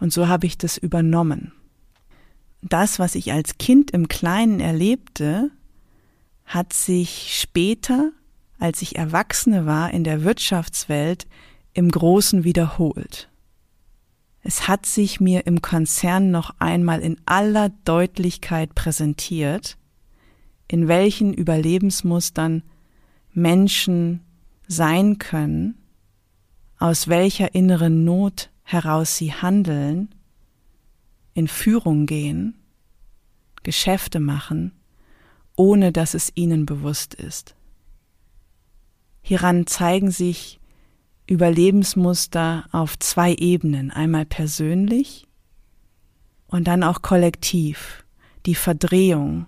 Und 0.00 0.12
so 0.12 0.26
habe 0.26 0.46
ich 0.46 0.58
das 0.58 0.78
übernommen. 0.78 1.52
Das, 2.62 2.98
was 2.98 3.14
ich 3.14 3.32
als 3.32 3.58
Kind 3.58 3.90
im 3.90 4.08
Kleinen 4.08 4.60
erlebte, 4.60 5.50
hat 6.44 6.72
sich 6.72 7.38
später, 7.40 8.12
als 8.58 8.82
ich 8.82 8.96
Erwachsene 8.96 9.66
war, 9.66 9.92
in 9.92 10.04
der 10.04 10.24
Wirtschaftswelt 10.24 11.26
im 11.74 11.90
Großen 11.90 12.44
wiederholt. 12.44 13.28
Es 14.42 14.66
hat 14.68 14.86
sich 14.86 15.20
mir 15.20 15.46
im 15.46 15.62
Konzern 15.62 16.30
noch 16.30 16.54
einmal 16.58 17.00
in 17.00 17.16
aller 17.26 17.70
Deutlichkeit 17.84 18.74
präsentiert, 18.74 19.76
in 20.68 20.88
welchen 20.88 21.32
Überlebensmustern 21.32 22.62
Menschen 23.32 24.20
sein 24.66 25.18
können, 25.18 25.78
aus 26.78 27.08
welcher 27.08 27.54
inneren 27.54 28.04
Not 28.04 28.50
heraus 28.62 29.16
sie 29.16 29.32
handeln, 29.32 30.14
in 31.34 31.46
Führung 31.46 32.06
gehen, 32.06 32.56
Geschäfte 33.62 34.18
machen, 34.18 34.72
ohne 35.56 35.92
dass 35.92 36.14
es 36.14 36.32
ihnen 36.34 36.66
bewusst 36.66 37.14
ist. 37.14 37.54
Hieran 39.20 39.66
zeigen 39.66 40.10
sich 40.10 40.58
Überlebensmuster 41.26 42.66
auf 42.72 42.98
zwei 42.98 43.34
Ebenen, 43.34 43.90
einmal 43.90 44.26
persönlich 44.26 45.26
und 46.48 46.66
dann 46.66 46.82
auch 46.82 47.02
kollektiv, 47.02 48.04
die 48.44 48.54
Verdrehung 48.54 49.46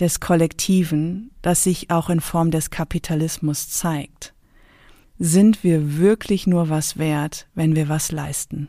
des 0.00 0.20
Kollektiven, 0.20 1.30
das 1.42 1.64
sich 1.64 1.90
auch 1.90 2.10
in 2.10 2.20
Form 2.20 2.50
des 2.50 2.70
Kapitalismus 2.70 3.68
zeigt. 3.68 4.34
Sind 5.18 5.62
wir 5.62 5.98
wirklich 5.98 6.46
nur 6.46 6.70
was 6.70 6.96
wert, 6.96 7.46
wenn 7.54 7.76
wir 7.76 7.88
was 7.88 8.10
leisten? 8.10 8.68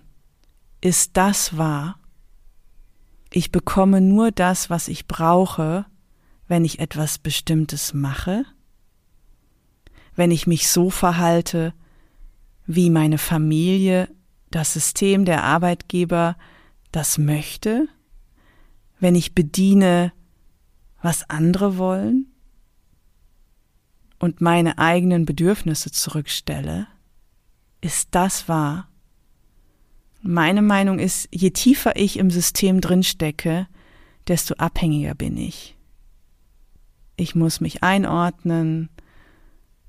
Ist 0.81 1.15
das 1.15 1.57
wahr? 1.57 1.97
Ich 3.31 3.51
bekomme 3.51 4.01
nur 4.01 4.31
das, 4.31 4.69
was 4.69 4.89
ich 4.89 5.07
brauche, 5.07 5.85
wenn 6.47 6.65
ich 6.65 6.79
etwas 6.79 7.17
Bestimmtes 7.17 7.93
mache? 7.93 8.43
Wenn 10.15 10.31
ich 10.31 10.47
mich 10.47 10.69
so 10.69 10.89
verhalte, 10.89 11.73
wie 12.65 12.89
meine 12.89 13.17
Familie, 13.17 14.09
das 14.49 14.73
System 14.73 15.25
der 15.25 15.43
Arbeitgeber 15.43 16.37
das 16.91 17.17
möchte, 17.17 17.87
wenn 18.99 19.15
ich 19.15 19.33
bediene, 19.33 20.13
was 21.01 21.29
andere 21.29 21.77
wollen 21.77 22.27
und 24.19 24.41
meine 24.41 24.77
eigenen 24.77 25.25
Bedürfnisse 25.25 25.91
zurückstelle, 25.91 26.87
ist 27.81 28.09
das 28.11 28.47
wahr? 28.47 28.89
Meine 30.21 30.61
Meinung 30.61 30.99
ist, 30.99 31.27
je 31.31 31.49
tiefer 31.49 31.95
ich 31.95 32.17
im 32.17 32.29
System 32.29 32.79
drinstecke, 32.79 33.67
desto 34.27 34.53
abhängiger 34.55 35.15
bin 35.15 35.35
ich. 35.35 35.75
Ich 37.15 37.33
muss 37.33 37.59
mich 37.59 37.81
einordnen, 37.81 38.89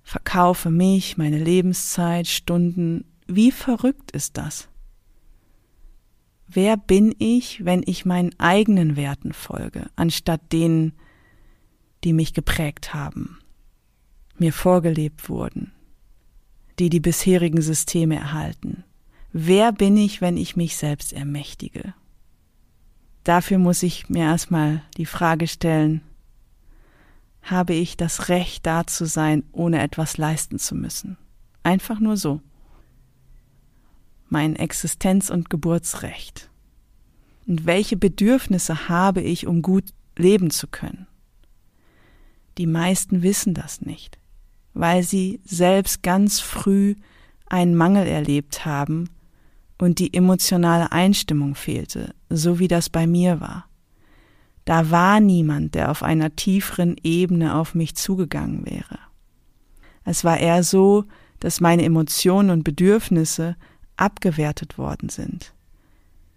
verkaufe 0.03 0.71
mich, 0.71 1.17
meine 1.17 1.39
Lebenszeit, 1.39 2.27
Stunden. 2.27 3.05
Wie 3.27 3.53
verrückt 3.53 4.11
ist 4.11 4.37
das? 4.37 4.69
Wer 6.49 6.77
bin 6.77 7.15
ich, 7.19 7.65
wenn 7.65 7.83
ich 7.87 8.05
meinen 8.05 8.39
eigenen 8.39 8.97
Werten 8.97 9.33
folge, 9.33 9.89
anstatt 9.97 10.53
denen, 10.53 10.93
die 12.05 12.13
mich 12.13 12.35
geprägt 12.35 12.93
haben, 12.93 13.39
mir 14.39 14.53
vorgelebt 14.53 15.29
wurden, 15.29 15.73
die 16.79 16.91
die 16.91 17.01
bisherigen 17.01 17.63
Systeme 17.63 18.17
erhalten. 18.17 18.85
Wer 19.33 19.73
bin 19.73 19.97
ich, 19.97 20.21
wenn 20.21 20.37
ich 20.37 20.57
mich 20.57 20.77
selbst 20.77 21.13
ermächtige? 21.13 21.95
Dafür 23.25 23.59
muss 23.59 23.83
ich 23.83 24.09
mir 24.09 24.25
erstmal 24.25 24.83
die 24.97 25.07
Frage 25.07 25.47
stellen, 25.47 26.03
habe 27.43 27.75
ich 27.75 27.97
das 27.97 28.29
Recht 28.29 28.67
da 28.67 28.87
zu 28.87 29.05
sein, 29.05 29.45
ohne 29.53 29.83
etwas 29.83 30.17
leisten 30.17 30.59
zu 30.59 30.75
müssen? 30.75 31.19
Einfach 31.63 32.01
nur 32.01 32.17
so. 32.17 32.41
Mein 34.29 34.57
Existenz- 34.57 35.31
und 35.31 35.51
Geburtsrecht. 35.51 36.51
Und 37.47 37.67
welche 37.67 37.97
Bedürfnisse 37.97 38.89
habe 38.89 39.21
ich, 39.21 39.47
um 39.47 39.63
gut 39.63 39.85
leben 40.17 40.51
zu 40.51 40.69
können? 40.69 41.07
Die 42.59 42.67
meisten 42.67 43.23
wissen 43.23 43.55
das 43.55 43.81
nicht, 43.81 44.19
weil 44.75 45.03
sie 45.03 45.41
selbst 45.45 46.03
ganz 46.03 46.41
früh 46.41 46.95
einen 47.47 47.75
Mangel 47.75 48.07
erlebt 48.07 48.65
haben 48.65 49.11
und 49.79 49.99
die 49.99 50.15
emotionale 50.15 50.93
Einstimmung 50.93 51.55
fehlte, 51.55 52.15
so 52.31 52.59
wie 52.59 52.69
das 52.69 52.89
bei 52.89 53.07
mir 53.07 53.41
war. 53.41 53.67
Da 54.64 54.90
war 54.90 55.21
niemand, 55.21 55.75
der 55.75 55.90
auf 55.90 56.02
einer 56.02 56.37
tieferen 56.37 56.97
Ebene 57.02 57.57
auf 57.57 57.75
mich 57.75 57.97
zugegangen 57.97 58.64
wäre. 58.64 58.99
Es 60.04 60.25
war 60.25 60.38
eher 60.38 60.62
so, 60.62 61.04
dass 61.40 61.61
meine 61.61 61.85
Emotionen 61.85 62.50
und 62.50 62.64
Bedürfnisse 62.64 63.57
abgewertet 63.97 64.78
worden 64.78 65.09
sind. 65.09 65.52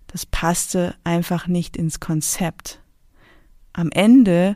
Das 0.08 0.26
passte 0.26 0.96
einfach 1.04 1.48
nicht 1.48 1.78
ins 1.78 2.00
Konzept. 2.00 2.82
Am 3.74 3.92
Ende 3.92 4.56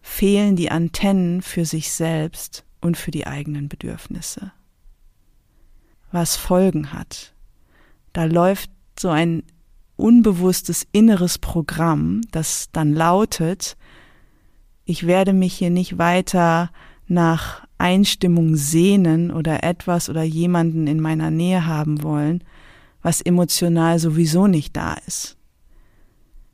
fehlen 0.00 0.56
die 0.56 0.70
Antennen 0.70 1.42
für 1.42 1.64
sich 1.64 1.92
selbst 1.92 2.64
und 2.80 2.96
für 2.96 3.10
die 3.10 3.26
eigenen 3.26 3.68
Bedürfnisse. 3.68 4.52
Was 6.10 6.36
Folgen 6.36 6.92
hat. 6.92 7.34
Da 8.12 8.24
läuft 8.24 8.70
so 8.98 9.10
ein 9.10 9.42
unbewusstes 9.98 10.86
inneres 10.92 11.38
Programm, 11.38 12.22
das 12.30 12.68
dann 12.72 12.94
lautet, 12.94 13.76
ich 14.84 15.06
werde 15.06 15.34
mich 15.34 15.54
hier 15.54 15.70
nicht 15.70 15.98
weiter 15.98 16.70
nach 17.06 17.66
Einstimmung 17.76 18.56
sehnen 18.56 19.30
oder 19.30 19.62
etwas 19.62 20.08
oder 20.08 20.22
jemanden 20.22 20.86
in 20.86 21.00
meiner 21.00 21.30
Nähe 21.30 21.66
haben 21.66 22.02
wollen, 22.02 22.42
was 23.02 23.20
emotional 23.20 23.98
sowieso 23.98 24.46
nicht 24.46 24.76
da 24.76 24.94
ist. 25.06 25.36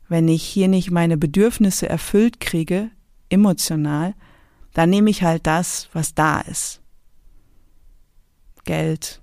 Wenn 0.09 0.29
ich 0.29 0.43
hier 0.43 0.69
nicht 0.69 0.91
meine 0.91 1.17
Bedürfnisse 1.17 1.89
erfüllt 1.89 2.41
kriege, 2.41 2.91
emotional, 3.29 4.15
dann 4.73 4.91
nehme 4.91 5.11
ich 5.11 5.23
halt 5.23 5.47
das, 5.47 5.89
was 5.93 6.15
da 6.15 6.41
ist. 6.41 6.81
Geld, 8.65 9.23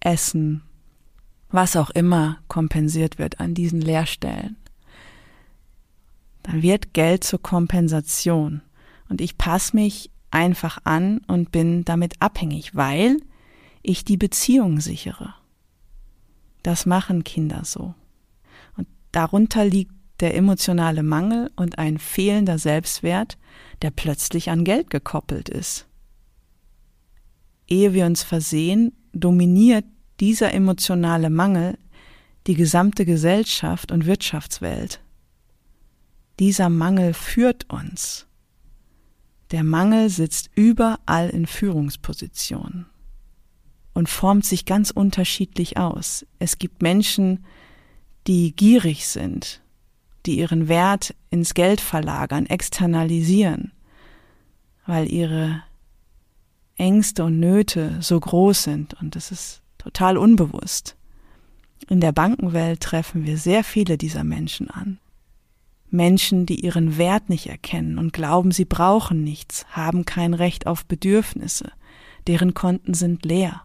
Essen, 0.00 0.62
was 1.52 1.76
auch 1.76 1.90
immer 1.90 2.38
kompensiert 2.48 3.18
wird 3.18 3.40
an 3.40 3.54
diesen 3.54 3.80
Leerstellen. 3.80 4.56
Dann 6.42 6.62
wird 6.62 6.92
Geld 6.92 7.22
zur 7.24 7.40
Kompensation 7.40 8.62
und 9.08 9.20
ich 9.20 9.38
passe 9.38 9.76
mich 9.76 10.10
einfach 10.30 10.78
an 10.84 11.18
und 11.28 11.52
bin 11.52 11.84
damit 11.84 12.20
abhängig, 12.20 12.74
weil 12.74 13.18
ich 13.82 14.04
die 14.04 14.16
Beziehung 14.16 14.80
sichere. 14.80 15.34
Das 16.62 16.86
machen 16.86 17.24
Kinder 17.24 17.62
so. 17.64 17.94
Und 18.76 18.88
darunter 19.12 19.64
liegt 19.64 19.92
der 20.20 20.36
emotionale 20.36 21.02
Mangel 21.02 21.50
und 21.56 21.78
ein 21.78 21.98
fehlender 21.98 22.58
Selbstwert, 22.58 23.38
der 23.82 23.90
plötzlich 23.90 24.50
an 24.50 24.64
Geld 24.64 24.88
gekoppelt 24.90 25.48
ist. 25.48 25.86
Ehe 27.66 27.92
wir 27.92 28.06
uns 28.06 28.22
versehen, 28.22 28.92
dominiert 29.12 29.84
dieser 30.22 30.54
emotionale 30.54 31.30
Mangel 31.30 31.76
die 32.46 32.54
gesamte 32.54 33.04
Gesellschaft 33.04 33.90
und 33.90 34.06
Wirtschaftswelt. 34.06 35.00
Dieser 36.38 36.68
Mangel 36.68 37.12
führt 37.12 37.68
uns. 37.68 38.28
Der 39.50 39.64
Mangel 39.64 40.10
sitzt 40.10 40.48
überall 40.54 41.28
in 41.28 41.48
Führungspositionen 41.48 42.86
und 43.94 44.08
formt 44.08 44.44
sich 44.44 44.64
ganz 44.64 44.92
unterschiedlich 44.92 45.76
aus. 45.76 46.24
Es 46.38 46.58
gibt 46.58 46.82
Menschen, 46.82 47.44
die 48.28 48.54
gierig 48.54 49.08
sind, 49.08 49.60
die 50.24 50.38
ihren 50.38 50.68
Wert 50.68 51.16
ins 51.30 51.52
Geld 51.52 51.80
verlagern, 51.80 52.46
externalisieren, 52.46 53.72
weil 54.86 55.12
ihre 55.12 55.64
Ängste 56.76 57.24
und 57.24 57.40
Nöte 57.40 57.96
so 58.00 58.20
groß 58.20 58.62
sind 58.62 58.94
und 58.94 59.16
es 59.16 59.32
ist 59.32 59.61
total 59.82 60.16
unbewusst. 60.16 60.96
In 61.88 62.00
der 62.00 62.12
Bankenwelt 62.12 62.80
treffen 62.80 63.26
wir 63.26 63.36
sehr 63.36 63.64
viele 63.64 63.98
dieser 63.98 64.22
Menschen 64.22 64.70
an. 64.70 64.98
Menschen, 65.90 66.46
die 66.46 66.64
ihren 66.64 66.96
Wert 66.96 67.28
nicht 67.28 67.48
erkennen 67.48 67.98
und 67.98 68.12
glauben, 68.12 68.52
sie 68.52 68.64
brauchen 68.64 69.24
nichts, 69.24 69.66
haben 69.70 70.04
kein 70.04 70.34
Recht 70.34 70.66
auf 70.66 70.86
Bedürfnisse, 70.86 71.72
deren 72.26 72.54
Konten 72.54 72.94
sind 72.94 73.24
leer. 73.24 73.62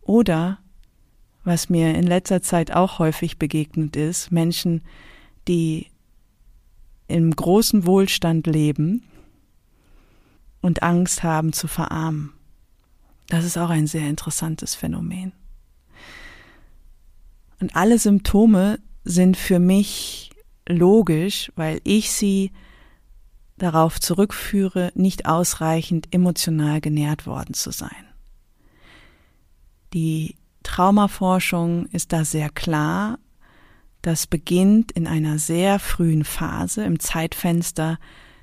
Oder 0.00 0.58
was 1.44 1.68
mir 1.68 1.94
in 1.94 2.06
letzter 2.06 2.40
Zeit 2.40 2.72
auch 2.72 2.98
häufig 2.98 3.38
begegnet 3.38 3.96
ist, 3.96 4.30
Menschen, 4.30 4.82
die 5.48 5.88
im 7.08 7.34
großen 7.34 7.84
Wohlstand 7.84 8.46
leben 8.46 9.02
und 10.60 10.82
Angst 10.82 11.24
haben 11.24 11.52
zu 11.52 11.66
verarmen. 11.66 12.32
Das 13.28 13.44
ist 13.44 13.56
auch 13.56 13.70
ein 13.70 13.86
sehr 13.86 14.08
interessantes 14.08 14.74
Phänomen. 14.74 15.32
Und 17.60 17.76
alle 17.76 17.98
Symptome 17.98 18.78
sind 19.04 19.36
für 19.36 19.58
mich 19.58 20.30
logisch, 20.68 21.52
weil 21.56 21.80
ich 21.84 22.10
sie 22.12 22.50
darauf 23.56 24.00
zurückführe, 24.00 24.92
nicht 24.94 25.26
ausreichend 25.26 26.08
emotional 26.12 26.80
genährt 26.80 27.26
worden 27.26 27.54
zu 27.54 27.70
sein. 27.70 28.06
Die 29.92 30.36
Traumaforschung 30.62 31.86
ist 31.86 32.12
da 32.12 32.24
sehr 32.24 32.50
klar. 32.50 33.18
Das 34.00 34.26
beginnt 34.26 34.90
in 34.92 35.06
einer 35.06 35.38
sehr 35.38 35.78
frühen 35.78 36.24
Phase 36.24 36.84
im 36.84 36.98
Zeitfenster 36.98 37.98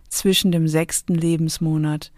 zwischen 0.08 0.52
dem 0.52 0.68
sechsten 0.68 1.15
Lebensmonat 1.15 2.12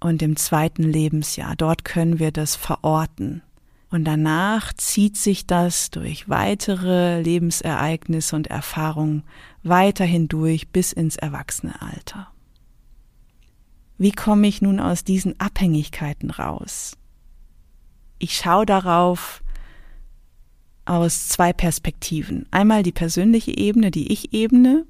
und 0.00 0.20
dem 0.20 0.36
zweiten 0.36 0.84
Lebensjahr. 0.84 1.56
Dort 1.56 1.84
können 1.84 2.18
wir 2.18 2.32
das 2.32 2.56
verorten. 2.56 3.42
Und 3.90 4.04
danach 4.04 4.72
zieht 4.74 5.16
sich 5.16 5.46
das 5.46 5.90
durch 5.90 6.28
weitere 6.28 7.20
Lebensereignisse 7.22 8.36
und 8.36 8.48
Erfahrungen 8.48 9.24
weiter 9.62 10.04
hindurch 10.04 10.68
bis 10.68 10.92
ins 10.92 11.16
Erwachsenealter. 11.16 12.28
Wie 13.96 14.12
komme 14.12 14.46
ich 14.46 14.62
nun 14.62 14.78
aus 14.78 15.04
diesen 15.04 15.40
Abhängigkeiten 15.40 16.30
raus? 16.30 16.98
ich 18.18 18.36
schaue 18.36 18.66
darauf 18.66 19.42
aus 20.84 21.28
zwei 21.28 21.52
Perspektiven. 21.52 22.46
Einmal 22.50 22.82
die 22.82 22.92
persönliche 22.92 23.56
Ebene, 23.56 23.90
die 23.90 24.12
Ich-Ebene. 24.12 24.86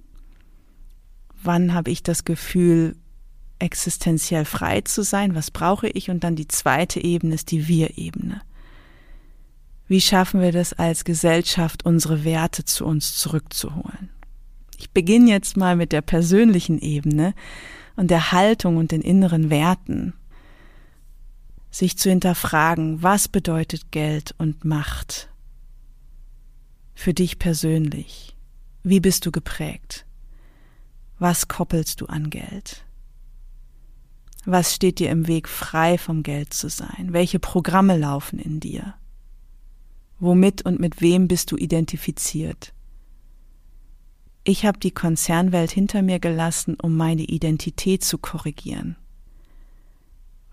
Wann 1.43 1.75
habe 1.75 1.91
ich 1.91 2.03
das 2.03 2.25
Gefühl, 2.25 2.97
existenziell 3.59 4.45
frei 4.45 4.81
zu 4.83 5.03
sein? 5.03 5.35
Was 5.35 5.51
brauche 5.51 5.89
ich? 5.89 6.11
Und 6.11 6.25
dann 6.25 6.37
die 6.37 6.49
zweite 6.49 7.03
Ebene 7.03 7.35
ist 7.35 7.51
die 7.51 7.69
Wir-Ebene. 7.69 8.43
Wie 9.87 10.01
schaffen 10.01 10.41
wir 10.41 10.53
das 10.53 10.75
als 10.75 11.05
Gesellschaft, 11.05 11.85
unsere 11.85 12.25
Werte 12.25 12.65
zu 12.65 12.85
uns 12.85 13.17
zurückzuholen? 13.17 14.11
Ich 14.77 14.91
beginne 14.91 15.31
jetzt 15.31 15.57
mal 15.57 15.77
mit 15.77 15.93
der 15.93 16.03
persönlichen 16.03 16.79
Ebene 16.79 17.35
und 17.97 18.11
der 18.11 18.33
Haltung 18.33 18.77
und 18.77 18.93
den 18.93 19.01
inneren 19.01 19.51
Werten 19.51 20.13
sich 21.71 21.99
zu 21.99 22.11
hinterfragen, 22.11 23.03
was 23.03 23.29
bedeutet 23.29 23.91
Geld 23.91 24.35
und 24.39 24.65
Macht 24.65 25.29
für 26.95 27.15
dich 27.15 27.39
persönlich? 27.39 28.37
Wie 28.83 29.01
bist 29.01 29.27
du 29.27 29.31
geprägt? 29.31 30.07
Was 31.19 31.49
koppelst 31.49 32.01
du 32.01 32.07
an 32.07 32.31
Geld? 32.31 32.85
Was 34.45 34.75
steht 34.75 34.99
dir 34.99 35.11
im 35.11 35.27
Weg, 35.27 35.49
frei 35.49 35.99
vom 35.99 36.23
Geld 36.23 36.55
zu 36.55 36.69
sein? 36.69 37.09
Welche 37.13 37.39
Programme 37.39 37.97
laufen 37.97 38.39
in 38.39 38.61
dir? 38.61 38.95
Womit 40.19 40.63
und 40.63 40.81
mit 40.81 41.01
wem 41.01 41.29
bist 41.29 41.53
du 41.53 41.57
identifiziert? 41.57 42.73
Ich 44.45 44.65
habe 44.65 44.79
die 44.79 44.91
Konzernwelt 44.91 45.71
hinter 45.71 46.03
mir 46.03 46.19
gelassen, 46.19 46.77
um 46.81 46.97
meine 46.97 47.23
Identität 47.23 48.03
zu 48.03 48.19
korrigieren 48.19 48.97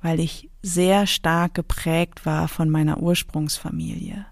weil 0.06 0.20
ich 0.20 0.52
sehr 0.62 1.08
stark 1.08 1.56
geprägt 1.56 2.28
war 2.28 2.48
von 2.48 2.70
meiner 2.70 3.00
Ursprungsfamilie. 3.00 4.28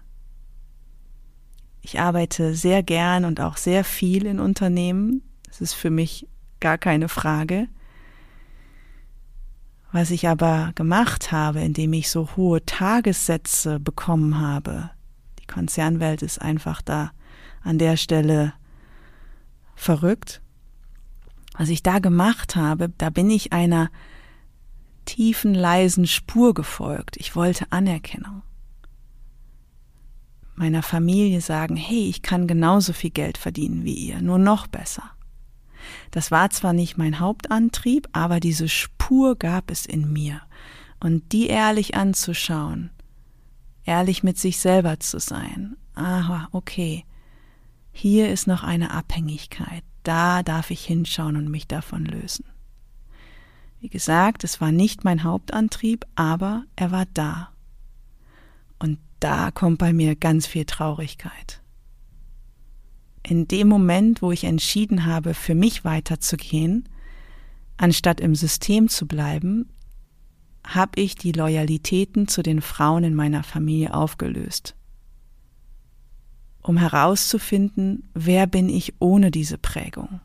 Ich 1.82 1.98
arbeite 1.98 2.54
sehr 2.54 2.84
gern 2.84 3.24
und 3.24 3.40
auch 3.40 3.56
sehr 3.56 3.82
viel 3.82 4.24
in 4.24 4.38
Unternehmen. 4.38 5.22
Das 5.48 5.60
ist 5.60 5.74
für 5.74 5.90
mich 5.90 6.28
gar 6.60 6.78
keine 6.78 7.08
Frage, 7.08 7.66
Was 9.94 10.10
ich 10.10 10.26
aber 10.26 10.72
gemacht 10.74 11.30
habe, 11.30 11.60
indem 11.60 11.92
ich 11.92 12.10
so 12.10 12.28
hohe 12.34 12.66
Tagessätze 12.66 13.78
bekommen 13.78 14.40
habe, 14.40 14.90
die 15.38 15.46
Konzernwelt 15.46 16.20
ist 16.20 16.42
einfach 16.42 16.82
da 16.82 17.12
an 17.62 17.78
der 17.78 17.96
Stelle 17.96 18.54
verrückt. 19.76 20.42
Was 21.56 21.68
ich 21.68 21.84
da 21.84 22.00
gemacht 22.00 22.56
habe, 22.56 22.88
da 22.98 23.08
bin 23.08 23.30
ich 23.30 23.52
einer 23.52 23.88
tiefen, 25.04 25.54
leisen 25.54 26.08
Spur 26.08 26.54
gefolgt. 26.54 27.16
Ich 27.16 27.36
wollte 27.36 27.70
Anerkennung. 27.70 28.42
Meiner 30.56 30.82
Familie 30.82 31.40
sagen, 31.40 31.76
hey, 31.76 32.08
ich 32.08 32.20
kann 32.22 32.48
genauso 32.48 32.92
viel 32.92 33.10
Geld 33.10 33.38
verdienen 33.38 33.84
wie 33.84 33.94
ihr, 33.94 34.20
nur 34.20 34.38
noch 34.38 34.66
besser. 34.66 35.08
Das 36.10 36.30
war 36.30 36.50
zwar 36.50 36.72
nicht 36.72 36.96
mein 36.98 37.20
Hauptantrieb, 37.20 38.08
aber 38.12 38.40
diese 38.40 38.68
Spur 38.68 39.36
gab 39.36 39.70
es 39.70 39.86
in 39.86 40.12
mir. 40.12 40.40
Und 41.00 41.32
die 41.32 41.48
ehrlich 41.48 41.94
anzuschauen, 41.94 42.90
ehrlich 43.84 44.22
mit 44.22 44.38
sich 44.38 44.58
selber 44.58 45.00
zu 45.00 45.18
sein. 45.18 45.76
Aha, 45.94 46.48
okay. 46.52 47.04
Hier 47.92 48.30
ist 48.30 48.46
noch 48.46 48.62
eine 48.62 48.90
Abhängigkeit. 48.90 49.84
Da 50.02 50.42
darf 50.42 50.70
ich 50.70 50.84
hinschauen 50.84 51.36
und 51.36 51.50
mich 51.50 51.66
davon 51.66 52.04
lösen. 52.04 52.44
Wie 53.80 53.88
gesagt, 53.88 54.44
es 54.44 54.60
war 54.60 54.72
nicht 54.72 55.04
mein 55.04 55.24
Hauptantrieb, 55.24 56.06
aber 56.14 56.64
er 56.76 56.90
war 56.90 57.06
da. 57.12 57.50
Und 58.78 58.98
da 59.20 59.50
kommt 59.50 59.78
bei 59.78 59.92
mir 59.92 60.16
ganz 60.16 60.46
viel 60.46 60.64
Traurigkeit 60.64 61.63
in 63.26 63.48
dem 63.48 63.68
Moment, 63.68 64.22
wo 64.22 64.32
ich 64.32 64.44
entschieden 64.44 65.06
habe, 65.06 65.34
für 65.34 65.54
mich 65.54 65.84
weiterzugehen, 65.84 66.88
anstatt 67.76 68.20
im 68.20 68.34
System 68.34 68.88
zu 68.88 69.06
bleiben, 69.06 69.70
habe 70.62 71.00
ich 71.00 71.14
die 71.14 71.32
Loyalitäten 71.32 72.28
zu 72.28 72.42
den 72.42 72.60
Frauen 72.60 73.04
in 73.04 73.14
meiner 73.14 73.42
Familie 73.42 73.94
aufgelöst, 73.94 74.74
um 76.62 76.76
herauszufinden, 76.76 78.08
wer 78.14 78.46
bin 78.46 78.68
ich 78.68 78.94
ohne 78.98 79.30
diese 79.30 79.58
Prägung, 79.58 80.20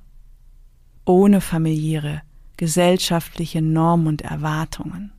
ohne 1.06 1.42
familiäre, 1.42 2.22
gesellschaftliche 2.58 3.62
Normen 3.62 4.08
und 4.08 4.22
Erwartungen. 4.22 5.12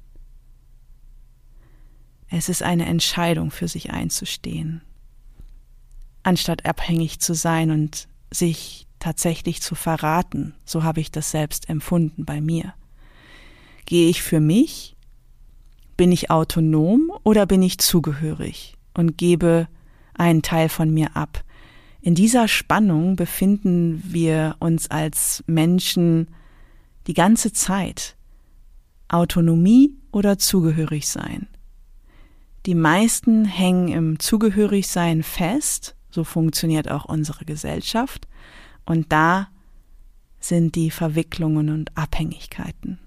Es 2.29 2.49
ist 2.49 2.63
eine 2.63 2.87
Entscheidung, 2.87 3.51
für 3.51 3.69
sich 3.69 3.91
einzustehen 3.91 4.83
anstatt 6.23 6.67
abhängig 6.67 7.21
zu 7.21 7.35
sein 7.35 7.71
und 7.71 8.09
sich 8.31 8.87
tatsächlich 8.99 9.63
zu 9.63 9.75
verraten. 9.75 10.55
So 10.65 10.85
habe 10.85 11.01
ich 11.01 11.11
das 11.11 11.31
selbst 11.31 11.69
empfunden 11.69 12.25
bei 12.25 12.41
mir. 12.41 12.75
Gehe 13.87 14.09
ich 14.09 14.23
für 14.23 14.41
mich? 14.41 14.97
Bin 15.97 16.13
ich 16.13 16.31
autonom 16.31 17.13
oder 17.25 17.47
bin 17.47 17.63
ich 17.63 17.79
zugehörig 17.79 18.77
und 18.95 19.19
gebe 19.19 19.69
einen 20.15 20.43
Teil 20.43 20.69
von 20.69 20.91
mir 20.93 21.17
ab? 21.17 21.43
In 22.03 22.15
dieser 22.15 22.49
Spannung 22.49 23.17
befinden 23.17 24.03
wir 24.07 24.57
uns 24.59 24.91
als 24.91 25.45
Menschen 25.47 26.29
die 27.07 27.15
ganze 27.15 27.53
Zeit. 27.53 28.17
Autonomie 29.09 29.97
oder 30.13 30.39
zugehörig 30.39 31.09
sein. 31.09 31.49
Die 32.67 32.75
meisten 32.75 33.45
hängen 33.45 33.89
im 33.89 34.19
Zugehörigsein 34.19 35.23
fest 35.23 35.95
so 36.11 36.25
funktioniert 36.25 36.91
auch 36.91 37.05
unsere 37.05 37.45
Gesellschaft. 37.45 38.27
Und 38.85 39.13
da 39.13 39.49
sind 40.41 40.75
die 40.75 40.91
Verwicklungen 40.91 41.69
und 41.69 41.97
Abhängigkeiten. 41.97 42.99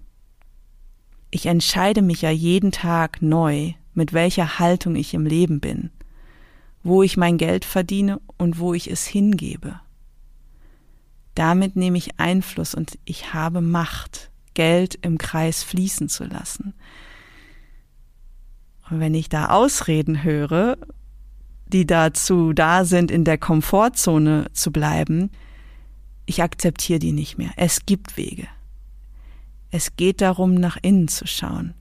Ich 1.31 1.47
entscheide 1.47 2.01
mich 2.01 2.21
ja 2.21 2.29
jeden 2.29 2.71
Tag 2.71 3.21
neu, 3.21 3.73
mit 3.93 4.13
welcher 4.13 4.59
Haltung 4.59 4.95
ich 4.95 5.13
im 5.13 5.25
Leben 5.25 5.59
bin, 5.59 5.91
wo 6.83 7.01
ich 7.03 7.17
mein 7.17 7.37
Geld 7.37 7.65
verdiene 7.65 8.21
und 8.37 8.59
wo 8.59 8.73
ich 8.73 8.89
es 8.89 9.05
hingebe. 9.05 9.79
Damit 11.35 11.75
nehme 11.75 11.97
ich 11.97 12.19
Einfluss 12.19 12.75
und 12.75 12.99
ich 13.05 13.33
habe 13.33 13.61
Macht, 13.61 14.29
Geld 14.53 14.99
im 15.01 15.17
Kreis 15.17 15.63
fließen 15.63 16.09
zu 16.09 16.25
lassen. 16.25 16.75
Und 18.89 18.99
wenn 18.99 19.15
ich 19.15 19.29
da 19.29 19.47
Ausreden 19.47 20.23
höre, 20.23 20.77
die 21.67 21.85
dazu 21.85 22.53
da 22.53 22.85
sind, 22.85 23.11
in 23.11 23.23
der 23.23 23.37
Komfortzone 23.37 24.47
zu 24.53 24.71
bleiben, 24.71 25.31
ich 26.25 26.41
akzeptiere 26.41 26.99
die 26.99 27.11
nicht 27.11 27.37
mehr. 27.37 27.51
Es 27.57 27.85
gibt 27.85 28.17
Wege. 28.17 28.47
Es 29.71 29.95
geht 29.95 30.21
darum, 30.21 30.53
nach 30.53 30.77
innen 30.81 31.07
zu 31.07 31.25
schauen 31.25 31.73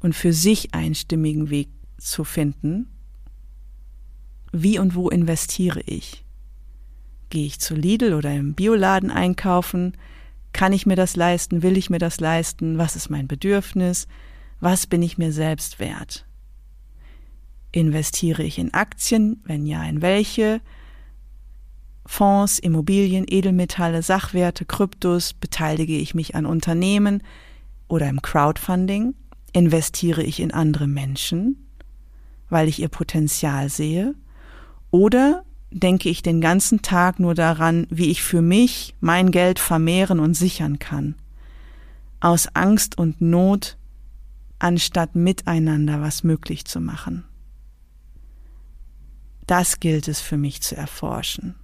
und 0.00 0.14
für 0.14 0.32
sich 0.32 0.74
einen 0.74 0.94
stimmigen 0.94 1.50
Weg 1.50 1.68
zu 1.98 2.24
finden. 2.24 2.86
Wie 4.52 4.78
und 4.78 4.94
wo 4.94 5.08
investiere 5.08 5.80
ich? 5.80 6.24
Gehe 7.30 7.44
ich 7.44 7.58
zu 7.58 7.74
Lidl 7.74 8.14
oder 8.14 8.32
im 8.32 8.54
Bioladen 8.54 9.10
einkaufen? 9.10 9.96
Kann 10.52 10.72
ich 10.72 10.86
mir 10.86 10.96
das 10.96 11.16
leisten? 11.16 11.62
Will 11.62 11.76
ich 11.76 11.90
mir 11.90 11.98
das 11.98 12.20
leisten? 12.20 12.78
Was 12.78 12.96
ist 12.96 13.10
mein 13.10 13.28
Bedürfnis? 13.28 14.06
Was 14.60 14.86
bin 14.86 15.02
ich 15.02 15.18
mir 15.18 15.32
selbst 15.32 15.78
wert? 15.78 16.27
Investiere 17.78 18.42
ich 18.42 18.58
in 18.58 18.74
Aktien? 18.74 19.40
Wenn 19.44 19.64
ja, 19.64 19.84
in 19.84 20.02
welche? 20.02 20.60
Fonds, 22.06 22.58
Immobilien, 22.58 23.24
Edelmetalle, 23.28 24.02
Sachwerte, 24.02 24.64
Kryptos, 24.64 25.32
beteilige 25.32 25.96
ich 25.96 26.12
mich 26.12 26.34
an 26.34 26.44
Unternehmen 26.44 27.22
oder 27.86 28.08
im 28.08 28.20
Crowdfunding? 28.20 29.14
Investiere 29.52 30.24
ich 30.24 30.40
in 30.40 30.50
andere 30.50 30.88
Menschen, 30.88 31.68
weil 32.50 32.66
ich 32.66 32.80
ihr 32.80 32.88
Potenzial 32.88 33.68
sehe? 33.68 34.16
Oder 34.90 35.44
denke 35.70 36.08
ich 36.08 36.22
den 36.22 36.40
ganzen 36.40 36.82
Tag 36.82 37.20
nur 37.20 37.36
daran, 37.36 37.86
wie 37.90 38.10
ich 38.10 38.24
für 38.24 38.42
mich 38.42 38.96
mein 38.98 39.30
Geld 39.30 39.60
vermehren 39.60 40.18
und 40.18 40.34
sichern 40.34 40.80
kann? 40.80 41.14
Aus 42.18 42.48
Angst 42.54 42.98
und 42.98 43.20
Not, 43.20 43.76
anstatt 44.58 45.14
miteinander 45.14 46.00
was 46.00 46.24
möglich 46.24 46.64
zu 46.64 46.80
machen. 46.80 47.27
Das 49.48 49.80
gilt 49.80 50.08
es 50.08 50.20
für 50.20 50.36
mich 50.36 50.60
zu 50.60 50.76
erforschen. 50.76 51.54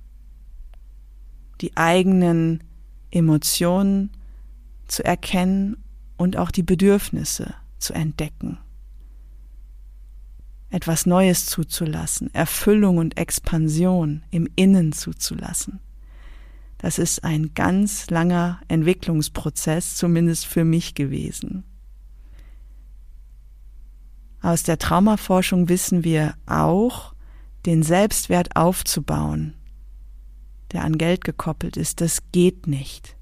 Die 1.61 1.77
eigenen 1.77 2.65
Emotionen 3.11 4.11
zu 4.89 5.05
erkennen 5.05 5.77
und 6.17 6.39
auch 6.39 6.51
die 6.51 6.63
Bedürfnisse 6.63 7.55
zu 7.79 7.93
entdecken. 7.93 8.57
Etwas 10.71 11.05
Neues 11.05 11.45
zuzulassen, 11.45 12.35
Erfüllung 12.35 12.97
und 12.97 13.19
Expansion 13.19 14.25
im 14.31 14.49
Innen 14.57 14.93
zuzulassen. 14.93 15.79
Das 16.79 16.99
ist 16.99 17.23
ein 17.23 17.53
ganz 17.53 18.09
langer 18.09 18.61
Entwicklungsprozess, 18.69 19.95
zumindest 19.95 20.47
für 20.47 20.65
mich 20.65 20.95
gewesen. 20.95 21.65
Aus 24.41 24.63
der 24.63 24.79
Traumaforschung 24.79 25.69
wissen 25.69 26.03
wir 26.03 26.35
auch, 26.47 27.14
den 27.67 27.83
Selbstwert 27.83 28.57
aufzubauen, 28.57 29.55
der 30.73 30.85
an 30.85 30.99
Geld 30.99 31.25
gekoppelt 31.25 31.77
ist, 31.77 32.01
das 32.01 32.23
geht 32.33 32.67
nicht. 32.67 33.17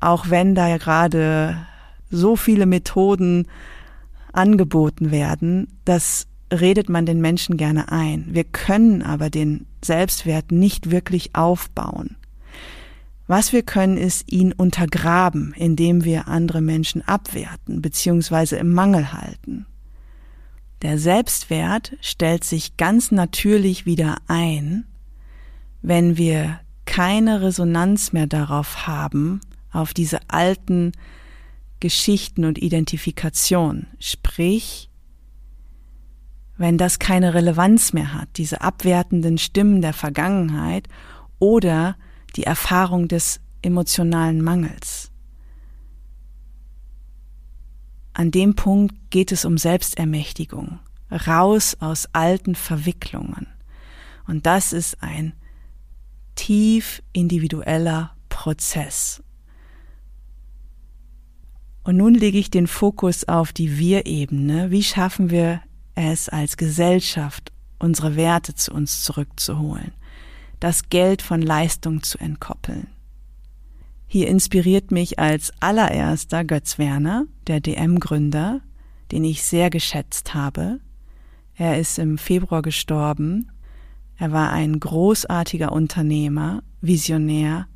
Auch 0.00 0.30
wenn 0.30 0.54
da 0.54 0.76
gerade 0.76 1.66
so 2.10 2.36
viele 2.36 2.66
Methoden 2.66 3.48
angeboten 4.32 5.10
werden, 5.10 5.68
das 5.84 6.26
redet 6.52 6.88
man 6.88 7.06
den 7.06 7.20
Menschen 7.20 7.56
gerne 7.56 7.90
ein. 7.90 8.26
Wir 8.30 8.44
können 8.44 9.02
aber 9.02 9.30
den 9.30 9.66
Selbstwert 9.84 10.52
nicht 10.52 10.90
wirklich 10.90 11.34
aufbauen. 11.34 12.16
Was 13.26 13.52
wir 13.52 13.62
können, 13.62 13.96
ist 13.96 14.30
ihn 14.30 14.52
untergraben, 14.52 15.54
indem 15.56 16.04
wir 16.04 16.28
andere 16.28 16.60
Menschen 16.60 17.00
abwerten 17.02 17.80
bzw. 17.80 18.56
im 18.58 18.72
Mangel 18.72 19.12
halten. 19.12 19.66
Der 20.82 20.98
Selbstwert 20.98 21.96
stellt 22.00 22.44
sich 22.44 22.76
ganz 22.76 23.10
natürlich 23.10 23.86
wieder 23.86 24.16
ein, 24.26 24.84
wenn 25.82 26.16
wir 26.16 26.60
keine 26.84 27.42
Resonanz 27.42 28.12
mehr 28.12 28.26
darauf 28.26 28.86
haben, 28.86 29.40
auf 29.72 29.94
diese 29.94 30.20
alten 30.28 30.92
Geschichten 31.80 32.44
und 32.44 32.58
Identifikation. 32.58 33.86
Sprich, 33.98 34.88
wenn 36.56 36.78
das 36.78 36.98
keine 36.98 37.34
Relevanz 37.34 37.92
mehr 37.92 38.14
hat, 38.14 38.28
diese 38.36 38.60
abwertenden 38.60 39.38
Stimmen 39.38 39.82
der 39.82 39.92
Vergangenheit 39.92 40.88
oder 41.38 41.96
die 42.36 42.44
Erfahrung 42.44 43.08
des 43.08 43.40
emotionalen 43.62 44.40
Mangels. 44.42 45.03
An 48.14 48.30
dem 48.30 48.54
Punkt 48.54 48.94
geht 49.10 49.32
es 49.32 49.44
um 49.44 49.58
Selbstermächtigung, 49.58 50.78
raus 51.10 51.76
aus 51.80 52.08
alten 52.12 52.54
Verwicklungen. 52.54 53.48
Und 54.26 54.46
das 54.46 54.72
ist 54.72 55.02
ein 55.02 55.34
tief 56.36 57.02
individueller 57.12 58.14
Prozess. 58.28 59.20
Und 61.82 61.96
nun 61.96 62.14
lege 62.14 62.38
ich 62.38 62.50
den 62.50 62.68
Fokus 62.68 63.24
auf 63.24 63.52
die 63.52 63.78
Wir-Ebene. 63.78 64.70
Wie 64.70 64.84
schaffen 64.84 65.30
wir 65.30 65.60
es 65.96 66.28
als 66.28 66.56
Gesellschaft, 66.56 67.52
unsere 67.80 68.14
Werte 68.14 68.54
zu 68.54 68.72
uns 68.72 69.02
zurückzuholen, 69.02 69.92
das 70.60 70.88
Geld 70.88 71.20
von 71.20 71.42
Leistung 71.42 72.02
zu 72.02 72.18
entkoppeln? 72.18 72.86
Hier 74.14 74.28
inspiriert 74.28 74.92
mich 74.92 75.18
als 75.18 75.52
allererster 75.58 76.44
Götz 76.44 76.78
Werner, 76.78 77.26
der 77.48 77.58
DM-Gründer, 77.58 78.60
den 79.10 79.24
ich 79.24 79.42
sehr 79.42 79.70
geschätzt 79.70 80.34
habe. 80.34 80.78
Er 81.56 81.80
ist 81.80 81.98
im 81.98 82.16
Februar 82.16 82.62
gestorben. 82.62 83.50
Er 84.16 84.30
war 84.30 84.52
ein 84.52 84.78
großartiger 84.78 85.72
Unternehmer, 85.72 86.62
Visionär, 86.80 87.66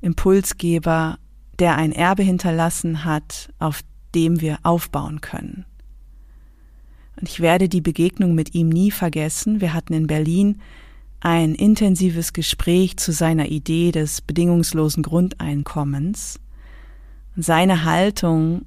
Impulsgeber, 0.00 1.18
der 1.58 1.76
ein 1.76 1.90
Erbe 1.90 2.22
hinterlassen 2.22 3.04
hat, 3.04 3.52
auf 3.58 3.80
dem 4.14 4.40
wir 4.40 4.58
aufbauen 4.62 5.22
können. 5.22 5.64
Und 7.20 7.28
ich 7.28 7.40
werde 7.40 7.68
die 7.68 7.80
Begegnung 7.80 8.36
mit 8.36 8.54
ihm 8.54 8.68
nie 8.68 8.92
vergessen. 8.92 9.60
Wir 9.60 9.74
hatten 9.74 9.94
in 9.94 10.06
Berlin 10.06 10.60
ein 11.24 11.54
intensives 11.54 12.34
Gespräch 12.34 12.98
zu 12.98 13.10
seiner 13.10 13.48
Idee 13.48 13.92
des 13.92 14.20
bedingungslosen 14.20 15.02
Grundeinkommens. 15.02 16.38
Und 17.34 17.44
seine 17.44 17.84
Haltung 17.84 18.66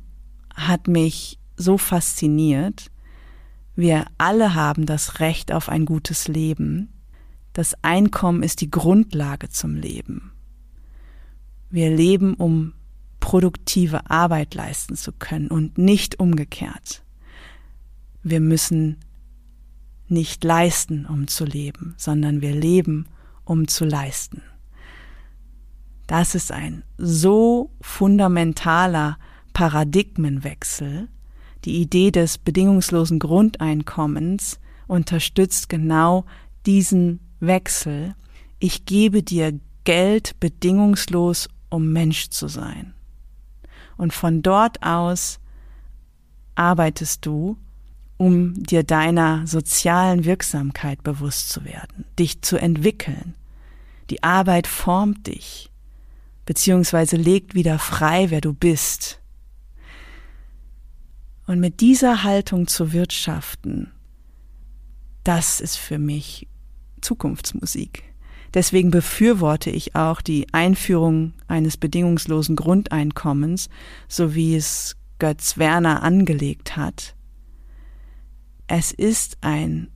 hat 0.55 0.87
mich 0.87 1.39
so 1.55 1.77
fasziniert. 1.77 2.89
Wir 3.75 4.05
alle 4.17 4.55
haben 4.55 4.87
das 4.87 5.19
Recht 5.19 5.51
auf 5.51 5.69
ein 5.69 5.85
gutes 5.85 6.27
Leben. 6.27 6.91
Das 7.53 7.75
Einkommen 7.83 8.41
ist 8.41 8.61
die 8.61 8.71
Grundlage 8.71 9.49
zum 9.49 9.75
Leben. 9.75 10.31
Wir 11.69 11.95
leben, 11.95 12.33
um 12.33 12.73
produktive 13.19 14.09
Arbeit 14.09 14.55
leisten 14.55 14.95
zu 14.95 15.11
können 15.11 15.49
und 15.49 15.77
nicht 15.77 16.19
umgekehrt. 16.19 17.03
Wir 18.23 18.39
müssen 18.39 18.97
nicht 20.09 20.43
leisten, 20.43 21.05
um 21.05 21.27
zu 21.27 21.45
leben, 21.45 21.95
sondern 21.97 22.41
wir 22.41 22.53
leben, 22.53 23.07
um 23.43 23.67
zu 23.67 23.85
leisten. 23.85 24.41
Das 26.07 26.35
ist 26.35 26.51
ein 26.51 26.83
so 26.97 27.71
fundamentaler 27.81 29.17
Paradigmenwechsel. 29.53 31.09
Die 31.65 31.81
Idee 31.81 32.11
des 32.11 32.37
bedingungslosen 32.37 33.19
Grundeinkommens 33.19 34.59
unterstützt 34.87 35.67
genau 35.67 36.25
diesen 36.65 37.19
Wechsel. 37.39 38.15
Ich 38.59 38.85
gebe 38.85 39.21
dir 39.21 39.59
Geld 39.83 40.39
bedingungslos, 40.39 41.49
um 41.69 41.91
Mensch 41.91 42.29
zu 42.29 42.47
sein. 42.47 42.93
Und 43.97 44.13
von 44.13 44.41
dort 44.41 44.83
aus 44.83 45.39
arbeitest 46.55 47.25
du, 47.25 47.57
um 48.17 48.55
dir 48.63 48.83
deiner 48.83 49.45
sozialen 49.45 50.25
Wirksamkeit 50.25 51.03
bewusst 51.03 51.49
zu 51.49 51.63
werden, 51.65 52.05
dich 52.17 52.41
zu 52.41 52.57
entwickeln. 52.57 53.35
Die 54.09 54.23
Arbeit 54.23 54.67
formt 54.67 55.27
dich, 55.27 55.69
beziehungsweise 56.45 57.15
legt 57.15 57.53
wieder 57.53 57.77
frei, 57.77 58.29
wer 58.29 58.41
du 58.41 58.53
bist. 58.53 59.19
Und 61.45 61.59
mit 61.59 61.79
dieser 61.79 62.23
Haltung 62.23 62.67
zu 62.67 62.91
wirtschaften, 62.91 63.91
das 65.23 65.61
ist 65.61 65.77
für 65.77 65.99
mich 65.99 66.47
Zukunftsmusik. 67.01 68.03
Deswegen 68.53 68.91
befürworte 68.91 69.69
ich 69.69 69.95
auch 69.95 70.21
die 70.21 70.47
Einführung 70.53 71.33
eines 71.47 71.77
bedingungslosen 71.77 72.55
Grundeinkommens, 72.55 73.69
so 74.07 74.33
wie 74.35 74.55
es 74.55 74.95
Götz 75.19 75.57
Werner 75.57 76.01
angelegt 76.01 76.77
hat. 76.77 77.16
Es 78.67 78.91
ist 78.91 79.37
ein 79.41 79.87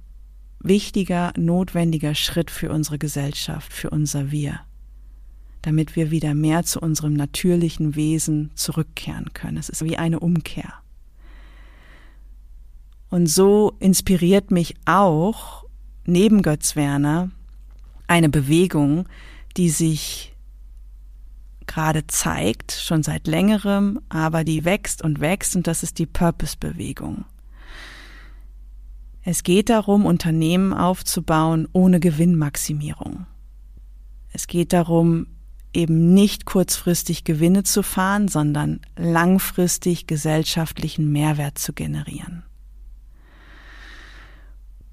wichtiger, 0.59 1.33
notwendiger 1.37 2.15
Schritt 2.15 2.49
für 2.49 2.71
unsere 2.71 2.97
Gesellschaft, 2.97 3.73
für 3.73 3.89
unser 3.89 4.31
Wir, 4.31 4.61
damit 5.61 5.97
wir 5.97 6.09
wieder 6.09 6.33
mehr 6.33 6.63
zu 6.63 6.79
unserem 6.79 7.13
natürlichen 7.13 7.95
Wesen 7.95 8.51
zurückkehren 8.55 9.33
können. 9.33 9.57
Es 9.57 9.67
ist 9.67 9.83
wie 9.83 9.97
eine 9.97 10.21
Umkehr. 10.21 10.73
Und 13.09 13.27
so 13.27 13.73
inspiriert 13.79 14.51
mich 14.51 14.75
auch 14.85 15.65
neben 16.05 16.41
Götz 16.41 16.77
Werner 16.77 17.29
eine 18.07 18.29
Bewegung, 18.29 19.05
die 19.57 19.69
sich 19.69 20.33
gerade 21.67 22.07
zeigt, 22.07 22.71
schon 22.71 23.03
seit 23.03 23.27
längerem, 23.27 23.99
aber 24.07 24.45
die 24.45 24.63
wächst 24.63 25.03
und 25.03 25.19
wächst 25.19 25.57
und 25.57 25.67
das 25.67 25.83
ist 25.83 25.99
die 25.99 26.05
Purpose-Bewegung. 26.05 27.25
Es 29.23 29.43
geht 29.43 29.69
darum, 29.69 30.05
Unternehmen 30.05 30.73
aufzubauen 30.73 31.67
ohne 31.73 31.99
Gewinnmaximierung. 31.99 33.27
Es 34.33 34.47
geht 34.47 34.73
darum, 34.73 35.27
eben 35.73 36.13
nicht 36.13 36.45
kurzfristig 36.45 37.23
Gewinne 37.23 37.63
zu 37.63 37.83
fahren, 37.83 38.27
sondern 38.27 38.81
langfristig 38.97 40.07
gesellschaftlichen 40.07 41.11
Mehrwert 41.11 41.57
zu 41.57 41.73
generieren. 41.73 42.43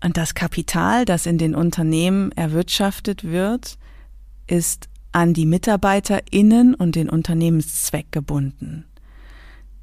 Und 0.02 0.16
das 0.16 0.34
Kapital, 0.34 1.04
das 1.04 1.26
in 1.26 1.38
den 1.38 1.54
Unternehmen 1.54 2.30
erwirtschaftet 2.32 3.24
wird, 3.24 3.78
ist 4.46 4.88
an 5.10 5.34
die 5.34 5.46
MitarbeiterInnen 5.46 6.74
und 6.74 6.94
den 6.94 7.08
Unternehmenszweck 7.08 8.12
gebunden. 8.12 8.84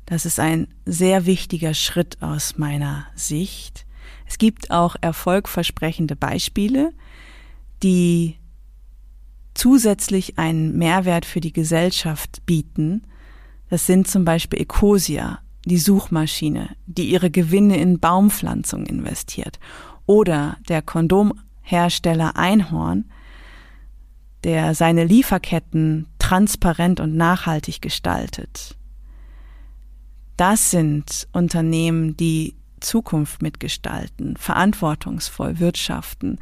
Das 0.05 0.25
ist 0.25 0.39
ein 0.39 0.67
sehr 0.86 1.25
wichtiger 1.25 1.73
Schritt 1.73 2.21
aus 2.21 2.58
meiner 2.58 3.08
Sicht. 3.15 3.85
Es 4.28 4.38
gibt 4.38 4.72
auch 4.72 4.96
erfolgversprechende 5.02 6.15
Beispiele, 6.15 6.94
die 7.84 8.38
zusätzlich 9.54 10.38
einen 10.38 10.78
Mehrwert 10.78 11.26
für 11.26 11.39
die 11.41 11.54
Gesellschaft 11.54 12.46
bieten. 12.46 13.04
Das 13.70 13.86
sind 13.86 14.08
zum 14.08 14.26
Beispiel 14.26 14.62
Ecosia, 14.62 15.39
die 15.65 15.78
Suchmaschine, 15.78 16.76
die 16.86 17.10
ihre 17.10 17.32
Gewinne 17.32 17.78
in 17.78 18.00
Baumpflanzung 18.00 18.86
investiert 18.86 19.60
oder 20.06 20.58
der 20.70 20.82
Kondomhersteller 20.82 22.36
Einhorn, 22.36 23.06
der 24.44 24.76
seine 24.76 25.06
Lieferketten 25.06 26.08
transparent 26.20 27.00
und 27.00 27.15
nachhaltig 27.15 27.82
gestaltet. 27.82 28.78
Das 30.38 30.70
sind 30.70 31.28
Unternehmen, 31.32 32.15
die 32.18 32.56
Zukunft 32.86 33.41
mitgestalten, 33.41 34.38
verantwortungsvoll 34.38 35.60
wirtschaften. 35.60 36.39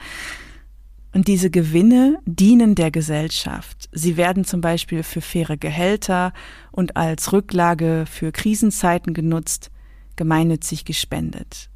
Und 1.13 1.27
diese 1.27 1.49
Gewinne 1.49 2.19
dienen 2.25 2.75
der 2.75 2.89
Gesellschaft. 2.91 3.87
Sie 3.91 4.17
werden 4.17 4.45
zum 4.45 4.61
Beispiel 4.61 5.03
für 5.03 5.21
faire 5.21 5.57
Gehälter 5.57 6.33
und 6.71 6.97
als 6.97 7.31
Rücklage 7.31 8.05
für 8.09 8.31
Krisenzeiten 8.31 9.13
genutzt, 9.13 9.69
gemeinnützig 10.15 10.85
gespendet. 10.85 11.69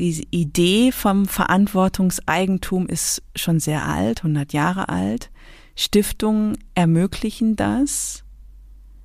Die 0.00 0.26
Idee 0.30 0.92
vom 0.92 1.26
Verantwortungseigentum 1.26 2.86
ist 2.86 3.22
schon 3.36 3.60
sehr 3.60 3.86
alt, 3.86 4.20
100 4.20 4.52
Jahre 4.52 4.88
alt. 4.88 5.30
Stiftungen 5.76 6.56
ermöglichen 6.74 7.54
das, 7.54 8.24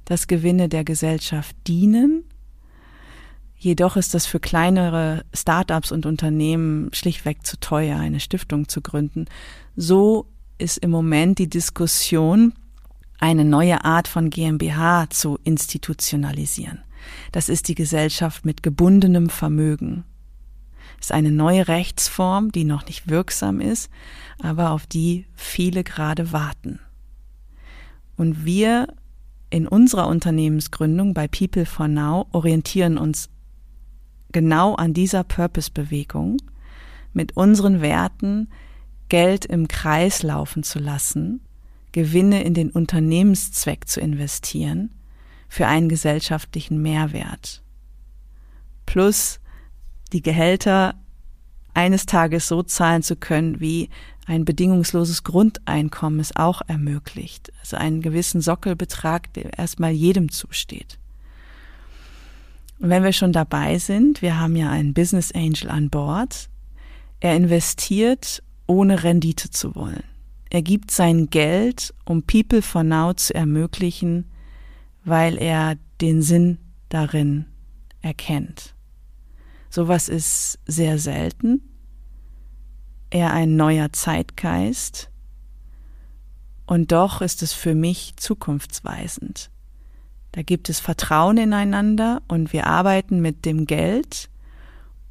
dass 0.05 0.27
Gewinne 0.27 0.69
der 0.69 0.83
Gesellschaft 0.83 1.55
dienen. 1.67 2.23
Jedoch 3.65 3.97
ist 3.97 4.13
das 4.13 4.27
für 4.27 4.39
kleinere 4.39 5.25
Start-ups 5.33 5.91
und 5.91 6.05
Unternehmen 6.05 6.91
schlichtweg 6.93 7.47
zu 7.47 7.59
teuer, 7.59 7.97
eine 7.97 8.19
Stiftung 8.19 8.67
zu 8.67 8.79
gründen. 8.79 9.25
So 9.75 10.27
ist 10.59 10.77
im 10.77 10.91
Moment 10.91 11.39
die 11.39 11.49
Diskussion, 11.49 12.53
eine 13.17 13.43
neue 13.43 13.83
Art 13.83 14.07
von 14.07 14.29
GmbH 14.29 15.09
zu 15.09 15.39
institutionalisieren. 15.43 16.83
Das 17.31 17.49
ist 17.49 17.67
die 17.67 17.73
Gesellschaft 17.73 18.45
mit 18.45 18.61
gebundenem 18.61 19.29
Vermögen 19.29 20.03
ist 20.99 21.11
eine 21.11 21.31
neue 21.31 21.67
Rechtsform, 21.67 22.51
die 22.51 22.65
noch 22.65 22.85
nicht 22.85 23.09
wirksam 23.09 23.61
ist, 23.61 23.89
aber 24.39 24.71
auf 24.71 24.85
die 24.85 25.25
viele 25.33 25.83
gerade 25.83 26.31
warten. 26.31 26.79
Und 28.15 28.45
wir 28.45 28.87
in 29.49 29.67
unserer 29.67 30.07
Unternehmensgründung 30.07 31.15
bei 31.15 31.27
People 31.27 31.65
for 31.65 31.87
Now 31.87 32.27
orientieren 32.31 32.97
uns 32.99 33.29
genau 34.35 34.75
an 34.75 34.93
dieser 34.93 35.23
Purpose-Bewegung, 35.23 36.41
mit 37.13 37.37
unseren 37.37 37.79
Werten 37.79 38.49
Geld 39.07 39.45
im 39.45 39.69
Kreis 39.69 40.23
laufen 40.23 40.61
zu 40.61 40.77
lassen, 40.77 41.39
Gewinne 41.93 42.43
in 42.43 42.53
den 42.53 42.69
Unternehmenszweck 42.69 43.87
zu 43.87 44.01
investieren, 44.01 44.91
für 45.47 45.67
einen 45.67 45.87
gesellschaftlichen 45.87 46.81
Mehrwert. 46.81 47.63
Plus 48.85 49.39
die 50.11 50.21
Gehälter 50.21 50.95
eines 51.73 52.05
Tages 52.05 52.49
so 52.49 52.61
zahlen 52.61 53.03
zu 53.03 53.15
können, 53.15 53.61
wie 53.61 53.89
ein 54.25 54.43
bedingungsloses 54.43 55.23
Grundeinkommen 55.23 56.19
es 56.19 56.35
auch 56.35 56.61
ermöglicht. 56.67 57.53
Also 57.61 57.77
einen 57.77 58.01
gewissen 58.01 58.41
Sockelbetrag, 58.41 59.31
der 59.31 59.57
erstmal 59.57 59.91
jedem 59.91 60.29
zusteht. 60.29 60.99
Und 62.79 62.89
wenn 62.89 63.03
wir 63.03 63.13
schon 63.13 63.31
dabei 63.31 63.77
sind, 63.77 64.21
wir 64.21 64.39
haben 64.39 64.55
ja 64.55 64.69
einen 64.69 64.93
Business 64.93 65.31
Angel 65.31 65.69
an 65.69 65.89
Bord. 65.89 66.49
Er 67.19 67.35
investiert, 67.35 68.43
ohne 68.67 69.03
Rendite 69.03 69.49
zu 69.49 69.75
wollen. 69.75 70.03
Er 70.49 70.61
gibt 70.61 70.91
sein 70.91 71.29
Geld, 71.29 71.93
um 72.05 72.23
People 72.23 72.61
for 72.61 72.83
Now 72.83 73.13
zu 73.13 73.33
ermöglichen, 73.33 74.29
weil 75.03 75.37
er 75.37 75.75
den 76.01 76.21
Sinn 76.21 76.59
darin 76.89 77.45
erkennt. 78.01 78.75
Sowas 79.69 80.09
ist 80.09 80.59
sehr 80.65 80.99
selten. 80.99 81.61
Eher 83.09 83.33
ein 83.33 83.55
neuer 83.55 83.91
Zeitgeist. 83.91 85.09
Und 86.65 86.91
doch 86.91 87.21
ist 87.21 87.43
es 87.43 87.53
für 87.53 87.75
mich 87.75 88.15
zukunftsweisend. 88.17 89.51
Da 90.35 90.41
gibt 90.41 90.67
es 90.67 90.81
Vertrauen 90.81 91.37
ineinander 91.37 92.21
und 92.27 92.51
wir 92.51 92.67
arbeiten 92.67 93.21
mit 93.21 93.45
dem 93.45 93.65
Geld, 93.65 94.29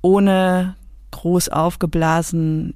ohne 0.03 0.77
groß 1.13 1.49
aufgeblasen 1.49 2.75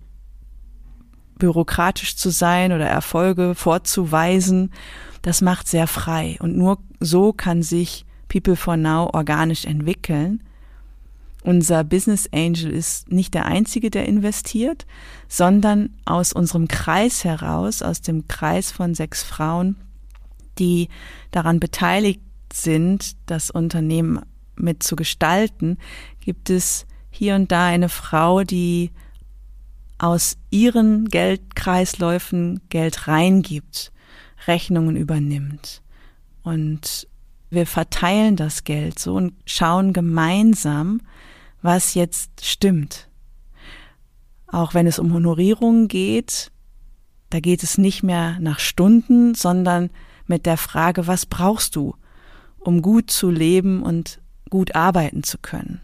bürokratisch 1.38 2.16
zu 2.16 2.30
sein 2.30 2.72
oder 2.72 2.87
Erfolge 2.87 3.54
vorzuweisen. 3.54 4.72
Das 5.20 5.42
macht 5.42 5.68
sehr 5.68 5.87
frei 5.87 6.38
und 6.40 6.56
nur 6.56 6.78
so 7.00 7.34
kann 7.34 7.62
sich 7.62 8.06
People 8.28 8.56
for 8.56 8.78
Now 8.78 9.11
organisch 9.12 9.66
entwickeln. 9.66 10.42
Unser 11.44 11.84
Business 11.84 12.30
Angel 12.32 12.70
ist 12.70 13.12
nicht 13.12 13.34
der 13.34 13.44
einzige, 13.44 13.90
der 13.90 14.06
investiert, 14.06 14.87
sondern 15.28 15.90
aus 16.06 16.32
unserem 16.32 16.66
Kreis 16.66 17.24
heraus, 17.24 17.82
aus 17.82 18.00
dem 18.00 18.26
Kreis 18.26 18.72
von 18.72 18.94
sechs 18.94 19.22
Frauen, 19.22 19.76
die 20.58 20.88
daran 21.30 21.61
beteiligt 21.61 22.22
sind, 22.52 23.16
das 23.26 23.50
Unternehmen 23.50 24.20
mit 24.56 24.82
zu 24.82 24.96
gestalten, 24.96 25.78
gibt 26.20 26.50
es 26.50 26.87
hier 27.11 27.34
und 27.34 27.50
da 27.52 27.66
eine 27.66 27.88
Frau, 27.88 28.42
die 28.44 28.90
aus 29.98 30.37
ihren 30.50 31.06
Geldkreisläufen 31.06 32.61
Geld 32.68 33.08
reingibt, 33.08 33.92
Rechnungen 34.46 34.96
übernimmt. 34.96 35.82
Und 36.42 37.08
wir 37.50 37.66
verteilen 37.66 38.37
das 38.37 38.64
Geld 38.64 38.98
so 38.98 39.14
und 39.14 39.34
schauen 39.44 39.92
gemeinsam, 39.92 41.00
was 41.62 41.94
jetzt 41.94 42.44
stimmt. 42.44 43.08
Auch 44.46 44.74
wenn 44.74 44.87
es 44.87 44.98
um 44.98 45.12
Honorierungen 45.12 45.88
geht, 45.88 46.52
da 47.30 47.40
geht 47.40 47.62
es 47.62 47.76
nicht 47.76 48.02
mehr 48.02 48.38
nach 48.40 48.58
Stunden, 48.58 49.34
sondern 49.34 49.90
mit 50.26 50.46
der 50.46 50.56
Frage, 50.56 51.06
was 51.06 51.26
brauchst 51.26 51.76
du? 51.76 51.94
Um 52.61 52.83
gut 52.83 53.11
zu 53.11 53.31
leben 53.31 53.83
und 53.83 54.21
gut 54.51 54.75
arbeiten 54.75 55.23
zu 55.23 55.38
können. 55.38 55.81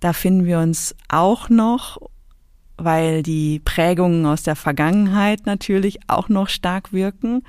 Da 0.00 0.12
finden 0.12 0.44
wir 0.44 0.60
uns 0.60 0.94
auch 1.08 1.48
noch, 1.48 1.98
weil 2.76 3.22
die 3.22 3.58
Prägungen 3.58 4.24
aus 4.26 4.42
der 4.42 4.56
Vergangenheit 4.56 5.46
natürlich 5.46 5.98
auch 6.06 6.28
noch 6.28 6.48
stark 6.48 6.92
wirken. 6.92 7.42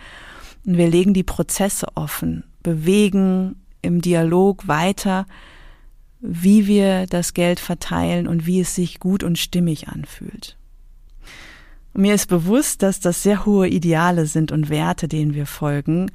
Und 0.65 0.77
wir 0.77 0.89
legen 0.89 1.13
die 1.13 1.23
Prozesse 1.23 1.87
offen, 1.95 2.43
bewegen 2.63 3.55
im 3.81 4.01
Dialog 4.01 4.67
weiter, 4.67 5.25
wie 6.19 6.67
wir 6.67 7.05
das 7.05 7.33
Geld 7.33 7.59
verteilen 7.59 8.27
und 8.27 8.45
wie 8.45 8.59
es 8.59 8.75
sich 8.75 8.99
gut 8.99 9.23
und 9.23 9.37
stimmig 9.37 9.87
anfühlt. 9.87 10.57
Und 11.93 12.01
mir 12.01 12.13
ist 12.13 12.27
bewusst, 12.27 12.83
dass 12.83 12.99
das 12.99 13.23
sehr 13.23 13.45
hohe 13.45 13.67
Ideale 13.67 14.25
sind 14.25 14.51
und 14.51 14.69
Werte, 14.69 15.07
denen 15.07 15.33
wir 15.33 15.45
folgen, 15.45 16.11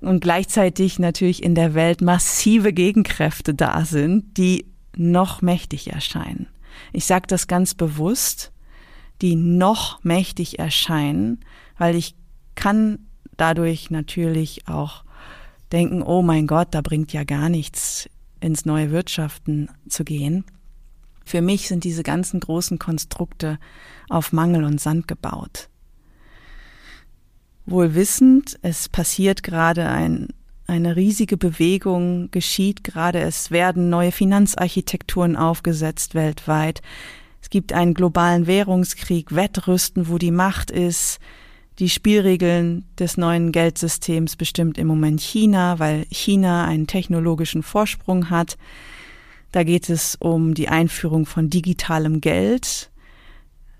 und 0.00 0.20
gleichzeitig 0.20 0.98
natürlich 0.98 1.42
in 1.42 1.54
der 1.54 1.74
Welt 1.74 2.00
massive 2.00 2.72
Gegenkräfte 2.72 3.54
da 3.54 3.84
sind, 3.84 4.36
die 4.36 4.66
noch 4.96 5.42
mächtig 5.42 5.92
erscheinen. 5.92 6.48
Ich 6.92 7.04
sage 7.04 7.26
das 7.26 7.46
ganz 7.46 7.74
bewusst, 7.74 8.52
die 9.22 9.36
noch 9.36 10.02
mächtig 10.02 10.58
erscheinen, 10.58 11.40
weil 11.76 11.94
ich 11.94 12.14
kann 12.54 13.06
dadurch 13.36 13.90
natürlich 13.90 14.66
auch 14.68 15.04
denken, 15.72 16.02
oh 16.02 16.22
mein 16.22 16.46
Gott, 16.46 16.68
da 16.72 16.80
bringt 16.80 17.12
ja 17.12 17.24
gar 17.24 17.48
nichts 17.48 18.08
ins 18.40 18.64
neue 18.64 18.90
Wirtschaften 18.90 19.68
zu 19.88 20.04
gehen. 20.04 20.44
Für 21.24 21.42
mich 21.42 21.68
sind 21.68 21.84
diese 21.84 22.02
ganzen 22.02 22.40
großen 22.40 22.78
Konstrukte 22.78 23.58
auf 24.08 24.32
Mangel 24.32 24.64
und 24.64 24.80
Sand 24.80 25.06
gebaut 25.06 25.70
wohl 27.66 27.94
wissend, 27.94 28.58
es 28.62 28.88
passiert 28.88 29.42
gerade 29.42 29.88
ein, 29.88 30.28
eine 30.66 30.96
riesige 30.96 31.36
Bewegung, 31.36 32.30
geschieht 32.30 32.84
gerade, 32.84 33.20
es 33.20 33.50
werden 33.50 33.90
neue 33.90 34.12
Finanzarchitekturen 34.12 35.36
aufgesetzt 35.36 36.14
weltweit. 36.14 36.82
Es 37.42 37.50
gibt 37.50 37.72
einen 37.72 37.94
globalen 37.94 38.46
Währungskrieg, 38.46 39.34
Wettrüsten, 39.34 40.08
wo 40.08 40.18
die 40.18 40.30
Macht 40.30 40.70
ist. 40.70 41.18
Die 41.78 41.88
Spielregeln 41.88 42.84
des 42.98 43.16
neuen 43.16 43.52
Geldsystems 43.52 44.36
bestimmt 44.36 44.76
im 44.76 44.86
Moment 44.86 45.20
China, 45.20 45.78
weil 45.78 46.06
China 46.10 46.66
einen 46.66 46.86
technologischen 46.86 47.62
Vorsprung 47.62 48.28
hat. 48.28 48.58
Da 49.52 49.64
geht 49.64 49.88
es 49.88 50.14
um 50.16 50.54
die 50.54 50.68
Einführung 50.68 51.26
von 51.26 51.48
digitalem 51.48 52.20
Geld. 52.20 52.90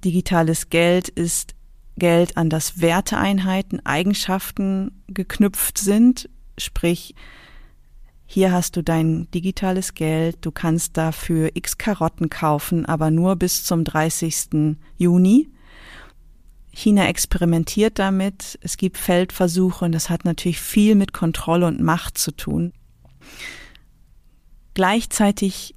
Digitales 0.03 0.71
Geld 0.71 1.09
ist 1.09 1.55
Geld 1.97 2.37
an 2.37 2.51
das 2.51 2.81
Werteeinheiten, 2.81 3.85
Eigenschaften 3.85 5.03
geknüpft 5.09 5.79
sind, 5.79 6.29
sprich 6.59 7.15
hier 8.33 8.53
hast 8.53 8.77
du 8.77 8.83
dein 8.83 9.29
digitales 9.33 9.95
Geld, 9.95 10.39
du 10.43 10.53
kannst 10.53 10.97
dafür 10.97 11.51
x 11.55 11.79
Karotten 11.79 12.31
kaufen, 12.31 12.87
aber 12.87 13.11
nur 13.11 13.35
bis 13.35 13.65
zum 13.65 13.83
30. 13.83 14.77
Juni. 14.97 15.49
China 16.73 17.09
experimentiert 17.09 17.99
damit, 17.99 18.57
es 18.63 18.77
gibt 18.77 18.99
Feldversuche 18.99 19.85
und 19.85 19.91
das 19.91 20.11
hat 20.11 20.25
natürlich 20.25 20.61
viel 20.61 20.95
mit 20.95 21.13
Kontrolle 21.13 21.67
und 21.67 21.81
Macht 21.81 22.19
zu 22.19 22.31
tun. 22.31 22.73
Gleichzeitig 24.75 25.75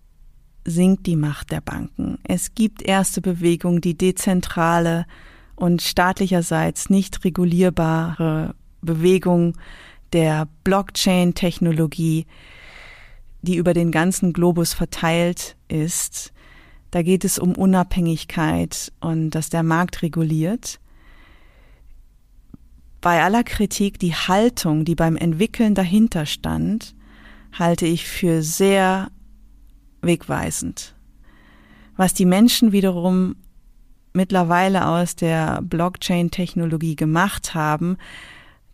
sinkt 0.63 1.07
die 1.07 1.15
Macht 1.15 1.51
der 1.51 1.61
Banken. 1.61 2.19
Es 2.23 2.53
gibt 2.53 2.83
erste 2.83 3.21
Bewegungen, 3.21 3.81
die 3.81 3.97
dezentrale 3.97 5.07
und 5.55 5.81
staatlicherseits 5.81 6.89
nicht 6.89 7.23
regulierbare 7.23 8.55
Bewegung 8.81 9.57
der 10.11 10.47
Blockchain-Technologie, 10.63 12.25
die 13.41 13.55
über 13.55 13.73
den 13.73 13.91
ganzen 13.91 14.33
Globus 14.33 14.73
verteilt 14.73 15.55
ist. 15.67 16.33
Da 16.91 17.01
geht 17.01 17.25
es 17.25 17.39
um 17.39 17.55
Unabhängigkeit 17.55 18.91
und 18.99 19.31
dass 19.31 19.49
der 19.49 19.63
Markt 19.63 20.01
reguliert. 20.01 20.79
Bei 23.01 23.23
aller 23.23 23.43
Kritik 23.43 23.99
die 23.99 24.13
Haltung, 24.13 24.85
die 24.85 24.95
beim 24.95 25.17
Entwickeln 25.17 25.75
dahinter 25.75 26.25
stand, 26.25 26.95
halte 27.51 27.85
ich 27.85 28.07
für 28.07 28.41
sehr 28.43 29.11
wegweisend. 30.01 30.95
Was 31.97 32.13
die 32.13 32.25
Menschen 32.25 32.71
wiederum 32.71 33.35
mittlerweile 34.13 34.87
aus 34.87 35.15
der 35.15 35.61
Blockchain-Technologie 35.61 36.95
gemacht 36.95 37.53
haben, 37.53 37.97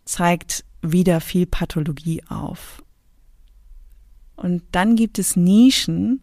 zeigt 0.04 0.64
wieder 0.82 1.20
viel 1.20 1.46
Pathologie 1.46 2.22
auf. 2.28 2.82
Und 4.36 4.62
dann 4.72 4.96
gibt 4.96 5.18
es 5.18 5.36
Nischen, 5.36 6.22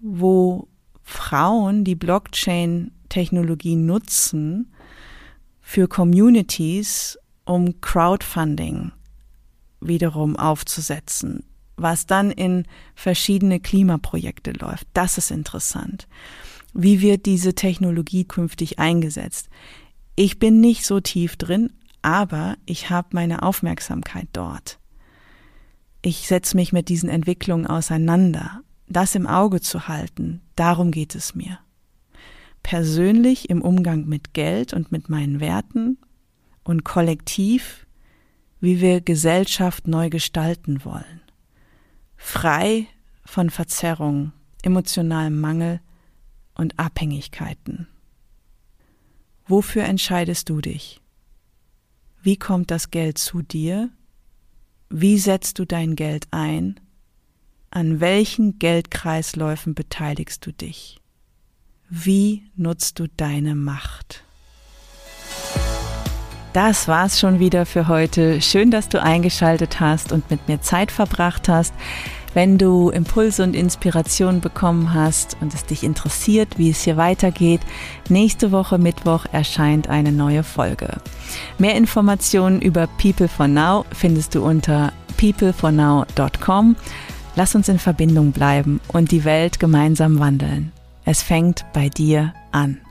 wo 0.00 0.68
Frauen 1.02 1.84
die 1.84 1.94
Blockchain-Technologie 1.94 3.76
nutzen 3.76 4.72
für 5.60 5.88
Communities, 5.88 7.18
um 7.44 7.80
Crowdfunding 7.80 8.92
wiederum 9.80 10.36
aufzusetzen, 10.36 11.44
was 11.76 12.06
dann 12.06 12.30
in 12.30 12.64
verschiedene 12.94 13.60
Klimaprojekte 13.60 14.52
läuft. 14.52 14.86
Das 14.94 15.18
ist 15.18 15.30
interessant. 15.30 16.08
Wie 16.74 17.00
wird 17.00 17.24
diese 17.24 17.54
Technologie 17.54 18.24
künftig 18.24 18.80
eingesetzt? 18.80 19.48
Ich 20.16 20.40
bin 20.40 20.60
nicht 20.60 20.84
so 20.84 21.00
tief 21.00 21.36
drin, 21.36 21.72
aber 22.02 22.56
ich 22.66 22.90
habe 22.90 23.08
meine 23.12 23.42
Aufmerksamkeit 23.42 24.28
dort. 24.32 24.78
Ich 26.02 26.26
setze 26.26 26.56
mich 26.56 26.72
mit 26.72 26.88
diesen 26.88 27.08
Entwicklungen 27.08 27.66
auseinander. 27.66 28.60
Das 28.88 29.14
im 29.14 29.26
Auge 29.26 29.60
zu 29.60 29.88
halten, 29.88 30.42
darum 30.56 30.90
geht 30.90 31.14
es 31.14 31.34
mir. 31.34 31.58
Persönlich 32.62 33.48
im 33.50 33.62
Umgang 33.62 34.06
mit 34.06 34.34
Geld 34.34 34.74
und 34.74 34.90
mit 34.90 35.08
meinen 35.08 35.40
Werten 35.40 35.96
und 36.64 36.84
kollektiv, 36.84 37.86
wie 38.60 38.80
wir 38.80 39.00
Gesellschaft 39.00 39.86
neu 39.86 40.10
gestalten 40.10 40.84
wollen. 40.84 41.22
Frei 42.16 42.86
von 43.24 43.50
Verzerrung, 43.50 44.32
emotionalem 44.62 45.40
Mangel, 45.40 45.80
und 46.54 46.78
Abhängigkeiten. 46.78 47.88
Wofür 49.46 49.84
entscheidest 49.84 50.48
du 50.48 50.60
dich? 50.60 51.00
Wie 52.22 52.36
kommt 52.36 52.70
das 52.70 52.90
Geld 52.90 53.18
zu 53.18 53.42
dir? 53.42 53.90
Wie 54.88 55.18
setzt 55.18 55.58
du 55.58 55.66
dein 55.66 55.96
Geld 55.96 56.26
ein? 56.30 56.80
An 57.70 58.00
welchen 58.00 58.58
Geldkreisläufen 58.58 59.74
beteiligst 59.74 60.46
du 60.46 60.52
dich? 60.52 61.00
Wie 61.90 62.44
nutzt 62.56 62.98
du 62.98 63.08
deine 63.08 63.54
Macht? 63.54 64.24
Das 66.54 66.86
war's 66.86 67.18
schon 67.18 67.40
wieder 67.40 67.66
für 67.66 67.88
heute. 67.88 68.40
Schön, 68.40 68.70
dass 68.70 68.88
du 68.88 69.02
eingeschaltet 69.02 69.80
hast 69.80 70.12
und 70.12 70.30
mit 70.30 70.46
mir 70.46 70.60
Zeit 70.60 70.92
verbracht 70.92 71.48
hast. 71.48 71.74
Wenn 72.34 72.58
du 72.58 72.90
Impulse 72.90 73.44
und 73.44 73.54
Inspiration 73.54 74.40
bekommen 74.40 74.92
hast 74.92 75.36
und 75.40 75.54
es 75.54 75.64
dich 75.64 75.84
interessiert, 75.84 76.58
wie 76.58 76.70
es 76.70 76.82
hier 76.82 76.96
weitergeht, 76.96 77.60
nächste 78.08 78.50
Woche 78.50 78.76
Mittwoch 78.76 79.24
erscheint 79.32 79.88
eine 79.88 80.10
neue 80.12 80.42
Folge. 80.42 80.98
Mehr 81.58 81.76
Informationen 81.76 82.60
über 82.60 82.88
People 82.98 83.28
for 83.28 83.46
Now 83.46 83.86
findest 83.92 84.34
du 84.34 84.44
unter 84.44 84.92
peoplefornow.com. 85.16 86.76
Lass 87.36 87.54
uns 87.54 87.68
in 87.68 87.78
Verbindung 87.78 88.32
bleiben 88.32 88.80
und 88.88 89.12
die 89.12 89.24
Welt 89.24 89.60
gemeinsam 89.60 90.18
wandeln. 90.18 90.72
Es 91.04 91.22
fängt 91.22 91.64
bei 91.72 91.88
dir 91.88 92.34
an. 92.50 92.83